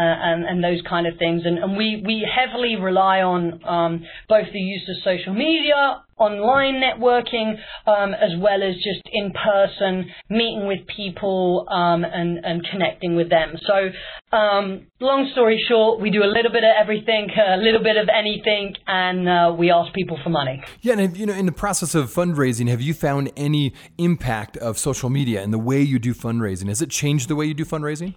and, 0.00 0.44
and 0.44 0.62
those 0.62 0.82
kind 0.88 1.06
of 1.06 1.18
things. 1.18 1.42
And, 1.44 1.58
and 1.58 1.76
we, 1.76 2.02
we 2.04 2.26
heavily 2.26 2.76
rely 2.76 3.20
on 3.20 3.64
um, 3.64 4.04
both 4.28 4.46
the 4.52 4.58
use 4.58 4.88
of 4.88 5.02
social 5.02 5.34
media 5.34 6.02
online 6.18 6.80
networking 6.80 7.56
um, 7.86 8.14
as 8.14 8.30
well 8.38 8.62
as 8.62 8.74
just 8.76 9.02
in 9.12 9.32
person 9.32 10.06
meeting 10.30 10.66
with 10.66 10.80
people 10.96 11.66
um, 11.70 12.04
and, 12.04 12.44
and 12.44 12.66
connecting 12.70 13.16
with 13.16 13.28
them. 13.28 13.54
So, 13.66 14.36
um, 14.36 14.86
long 14.98 15.28
story 15.32 15.62
short, 15.68 16.00
we 16.00 16.10
do 16.10 16.22
a 16.22 16.26
little 16.26 16.50
bit 16.50 16.64
of 16.64 16.72
everything, 16.80 17.28
a 17.36 17.58
little 17.58 17.82
bit 17.82 17.96
of 17.96 18.08
anything, 18.08 18.74
and 18.86 19.28
uh, 19.28 19.54
we 19.56 19.70
ask 19.70 19.92
people 19.92 20.18
for 20.22 20.30
money. 20.30 20.62
Yeah, 20.80 20.94
and 20.94 21.16
you 21.16 21.26
know, 21.26 21.34
in 21.34 21.46
the 21.46 21.52
process 21.52 21.94
of 21.94 22.12
fundraising, 22.12 22.68
have 22.68 22.80
you 22.80 22.94
found 22.94 23.30
any 23.36 23.74
impact 23.98 24.56
of 24.56 24.78
social 24.78 25.10
media 25.10 25.42
and 25.42 25.52
the 25.52 25.58
way 25.58 25.80
you 25.80 25.98
do 25.98 26.14
fundraising? 26.14 26.68
Has 26.68 26.82
it 26.82 26.90
changed 26.90 27.28
the 27.28 27.36
way 27.36 27.46
you 27.46 27.54
do 27.54 27.64
fundraising? 27.64 28.14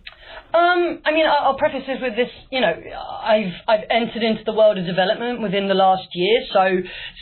Um, 0.53 1.01
I 1.05 1.11
mean, 1.11 1.25
I'll 1.27 1.55
preface 1.69 2.01
with 2.01 2.15
this. 2.15 2.29
You 2.51 2.61
know, 2.61 2.73
I've 2.73 3.53
I've 3.67 3.85
entered 3.89 4.23
into 4.23 4.43
the 4.45 4.53
world 4.53 4.77
of 4.77 4.85
development 4.85 5.41
within 5.41 5.67
the 5.67 5.73
last 5.73 6.07
year, 6.13 6.41
so 6.53 6.63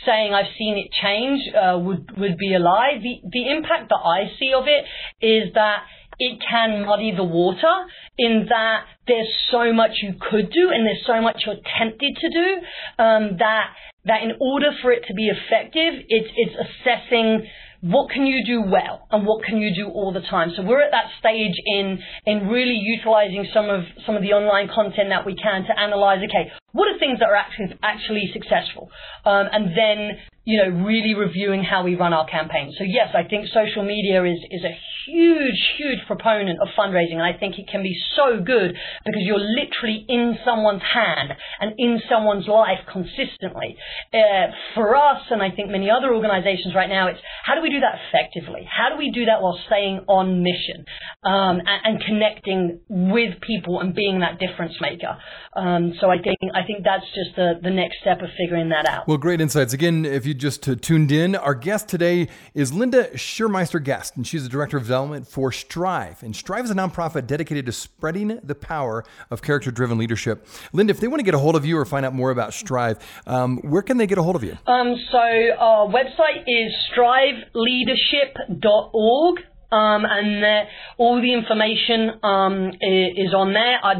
saying 0.06 0.34
I've 0.34 0.52
seen 0.58 0.78
it 0.78 0.90
change 1.02 1.40
uh, 1.54 1.78
would 1.78 2.18
would 2.18 2.36
be 2.36 2.54
a 2.54 2.58
lie. 2.58 2.98
The 3.02 3.20
the 3.30 3.50
impact 3.50 3.88
that 3.90 4.02
I 4.04 4.30
see 4.38 4.52
of 4.54 4.64
it 4.66 4.84
is 5.24 5.54
that 5.54 5.84
it 6.18 6.40
can 6.42 6.84
muddy 6.84 7.12
the 7.14 7.24
water 7.24 7.86
in 8.18 8.46
that 8.48 8.84
there's 9.06 9.32
so 9.50 9.72
much 9.72 10.02
you 10.02 10.14
could 10.18 10.50
do 10.50 10.70
and 10.74 10.84
there's 10.84 11.06
so 11.06 11.20
much 11.22 11.42
you're 11.46 11.62
tempted 11.78 12.16
to 12.16 12.28
do 12.28 13.02
um, 13.02 13.36
that 13.38 13.70
that 14.04 14.22
in 14.22 14.32
order 14.40 14.70
for 14.82 14.90
it 14.90 15.04
to 15.06 15.14
be 15.14 15.28
effective, 15.28 16.04
it's 16.08 16.30
it's 16.36 16.56
assessing 16.56 17.46
what 17.80 18.10
can 18.10 18.26
you 18.26 18.44
do 18.44 18.62
well 18.62 19.06
and 19.10 19.24
what 19.24 19.44
can 19.44 19.58
you 19.58 19.74
do 19.74 19.90
all 19.90 20.12
the 20.12 20.20
time. 20.20 20.50
So 20.56 20.62
we're 20.62 20.82
at 20.82 20.90
that 20.90 21.10
stage 21.18 21.54
in 21.66 21.98
in 22.26 22.48
really 22.48 22.74
utilizing 22.74 23.46
some 23.54 23.70
of 23.70 23.82
some 24.04 24.16
of 24.16 24.22
the 24.22 24.32
online 24.32 24.68
content 24.74 25.10
that 25.10 25.24
we 25.24 25.36
can 25.36 25.64
to 25.64 25.78
analyze. 25.78 26.18
Okay, 26.18 26.50
what 26.72 26.88
are 26.88 26.98
things 26.98 27.20
that 27.20 27.28
are 27.28 27.36
actually 27.36 27.78
actually 27.82 28.30
successful, 28.32 28.90
um, 29.24 29.46
and 29.52 29.70
then 29.76 30.18
you 30.48 30.56
know, 30.56 30.70
really 30.80 31.12
reviewing 31.12 31.62
how 31.62 31.84
we 31.84 31.94
run 31.94 32.14
our 32.14 32.24
campaigns. 32.24 32.74
So 32.78 32.84
yes, 32.88 33.12
I 33.12 33.28
think 33.28 33.48
social 33.52 33.84
media 33.84 34.24
is, 34.24 34.38
is 34.50 34.64
a 34.64 34.72
huge, 35.04 35.60
huge 35.76 35.98
proponent 36.06 36.58
of 36.62 36.68
fundraising. 36.72 37.20
And 37.20 37.22
I 37.22 37.36
think 37.36 37.58
it 37.58 37.68
can 37.70 37.82
be 37.82 37.94
so 38.16 38.40
good 38.40 38.72
because 39.04 39.22
you're 39.28 39.44
literally 39.44 40.06
in 40.08 40.38
someone's 40.46 40.80
hand 40.80 41.36
and 41.60 41.74
in 41.76 42.00
someone's 42.08 42.48
life 42.48 42.80
consistently. 42.90 43.76
Uh, 44.08 44.48
for 44.74 44.96
us, 44.96 45.20
and 45.28 45.42
I 45.42 45.50
think 45.50 45.68
many 45.68 45.90
other 45.90 46.14
organizations 46.14 46.74
right 46.74 46.88
now, 46.88 47.08
it's 47.08 47.20
how 47.44 47.54
do 47.54 47.60
we 47.60 47.68
do 47.68 47.80
that 47.80 48.00
effectively? 48.08 48.64
How 48.64 48.88
do 48.88 48.96
we 48.96 49.10
do 49.12 49.26
that 49.26 49.42
while 49.42 49.60
staying 49.66 50.00
on 50.08 50.42
mission 50.42 50.88
um, 51.24 51.60
and, 51.60 51.80
and, 51.84 51.96
connecting 52.08 52.80
with 52.88 53.40
people 53.42 53.80
and 53.80 53.94
being 53.94 54.20
that 54.20 54.38
difference 54.40 54.80
maker? 54.80 55.18
Um, 55.54 55.92
so 56.00 56.08
I 56.08 56.16
think 56.16 56.38
I 56.54 56.64
think 56.64 56.84
that's 56.84 57.04
just 57.12 57.36
the, 57.36 57.60
the 57.62 57.70
next 57.70 58.00
step 58.00 58.22
of 58.22 58.28
figuring 58.38 58.70
that 58.70 58.88
out. 58.88 59.08
Well, 59.08 59.18
great 59.18 59.42
insights. 59.42 59.74
Again, 59.74 60.04
if 60.04 60.24
you 60.24 60.37
just 60.38 60.62
to 60.62 60.76
tuned 60.76 61.12
in, 61.12 61.36
our 61.36 61.54
guest 61.54 61.88
today 61.88 62.28
is 62.54 62.72
Linda 62.72 63.10
Schurmeister 63.10 63.82
Guest, 63.82 64.16
and 64.16 64.26
she's 64.26 64.44
the 64.44 64.48
Director 64.48 64.76
of 64.76 64.84
Development 64.84 65.26
for 65.26 65.50
Strive. 65.52 66.22
And 66.22 66.34
Strive 66.34 66.64
is 66.64 66.70
a 66.70 66.74
nonprofit 66.74 67.26
dedicated 67.26 67.66
to 67.66 67.72
spreading 67.72 68.40
the 68.42 68.54
power 68.54 69.04
of 69.30 69.42
character 69.42 69.70
driven 69.70 69.98
leadership. 69.98 70.46
Linda, 70.72 70.92
if 70.92 71.00
they 71.00 71.08
want 71.08 71.20
to 71.20 71.24
get 71.24 71.34
a 71.34 71.38
hold 71.38 71.56
of 71.56 71.66
you 71.66 71.76
or 71.76 71.84
find 71.84 72.06
out 72.06 72.14
more 72.14 72.30
about 72.30 72.54
Strive, 72.54 72.98
um, 73.26 73.58
where 73.58 73.82
can 73.82 73.98
they 73.98 74.06
get 74.06 74.18
a 74.18 74.22
hold 74.22 74.36
of 74.36 74.44
you? 74.44 74.56
Um, 74.66 74.96
so 75.10 75.18
our 75.18 75.88
website 75.88 76.44
is 76.46 76.72
striveleadership.org. 76.96 79.40
Um, 79.70 80.04
and 80.08 80.66
all 80.96 81.20
the 81.20 81.32
information 81.34 82.20
um, 82.22 82.72
is, 82.80 83.34
on 83.34 83.52
there. 83.52 83.78
i 83.82 83.94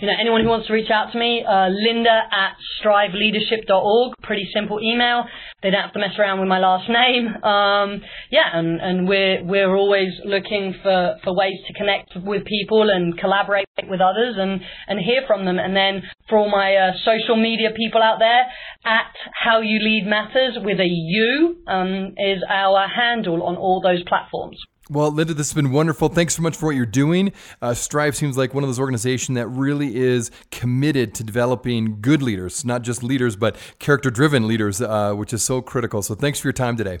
you 0.00 0.06
know, 0.06 0.12
anyone 0.20 0.42
who 0.42 0.48
wants 0.48 0.66
to 0.66 0.72
reach 0.74 0.90
out 0.90 1.12
to 1.12 1.18
me, 1.18 1.42
uh, 1.42 1.68
Linda 1.68 2.28
at 2.30 2.56
striveleadership.org. 2.82 4.14
Pretty 4.22 4.48
simple 4.52 4.80
email. 4.82 5.24
They 5.62 5.70
don't 5.70 5.80
have 5.80 5.94
to 5.94 5.98
mess 5.98 6.18
around 6.18 6.40
with 6.40 6.48
my 6.48 6.58
last 6.58 6.90
name. 6.90 7.28
Um, 7.42 8.02
yeah, 8.30 8.52
and, 8.52 8.80
and 8.80 9.08
we're 9.08 9.42
we're 9.42 9.74
always 9.74 10.12
looking 10.24 10.74
for, 10.82 11.16
for 11.24 11.34
ways 11.34 11.56
to 11.68 11.72
connect 11.72 12.12
with 12.16 12.44
people 12.44 12.90
and 12.90 13.18
collaborate 13.18 13.64
with 13.88 14.00
others 14.00 14.36
and, 14.38 14.60
and 14.88 15.00
hear 15.00 15.22
from 15.26 15.46
them. 15.46 15.58
And 15.58 15.74
then 15.74 16.02
for 16.28 16.38
all 16.38 16.50
my 16.50 16.76
uh, 16.76 16.92
social 17.04 17.36
media 17.36 17.70
people 17.74 18.02
out 18.02 18.18
there, 18.18 18.44
at 18.84 19.12
How 19.32 19.60
You 19.60 19.78
Lead 19.80 20.06
Matters 20.06 20.58
with 20.62 20.78
a 20.80 20.86
U 20.86 21.56
um, 21.66 22.14
is 22.18 22.42
our 22.48 22.86
handle 22.88 23.42
on 23.42 23.56
all 23.56 23.80
those 23.80 24.02
platforms. 24.04 24.58
Well, 24.94 25.10
Linda, 25.10 25.34
this 25.34 25.48
has 25.48 25.54
been 25.54 25.72
wonderful. 25.72 26.08
Thanks 26.08 26.36
so 26.36 26.42
much 26.42 26.56
for 26.56 26.66
what 26.66 26.76
you're 26.76 26.86
doing. 26.86 27.32
Uh, 27.60 27.74
Strive 27.74 28.14
seems 28.14 28.36
like 28.36 28.54
one 28.54 28.62
of 28.62 28.68
those 28.68 28.78
organizations 28.78 29.34
that 29.34 29.48
really 29.48 29.96
is 29.96 30.30
committed 30.52 31.16
to 31.16 31.24
developing 31.24 32.00
good 32.00 32.22
leaders, 32.22 32.64
not 32.64 32.82
just 32.82 33.02
leaders, 33.02 33.34
but 33.34 33.56
character 33.80 34.08
driven 34.08 34.46
leaders, 34.46 34.80
uh, 34.80 35.12
which 35.14 35.32
is 35.32 35.42
so 35.42 35.60
critical. 35.60 36.00
So 36.00 36.14
thanks 36.14 36.38
for 36.38 36.46
your 36.46 36.52
time 36.52 36.76
today. 36.76 37.00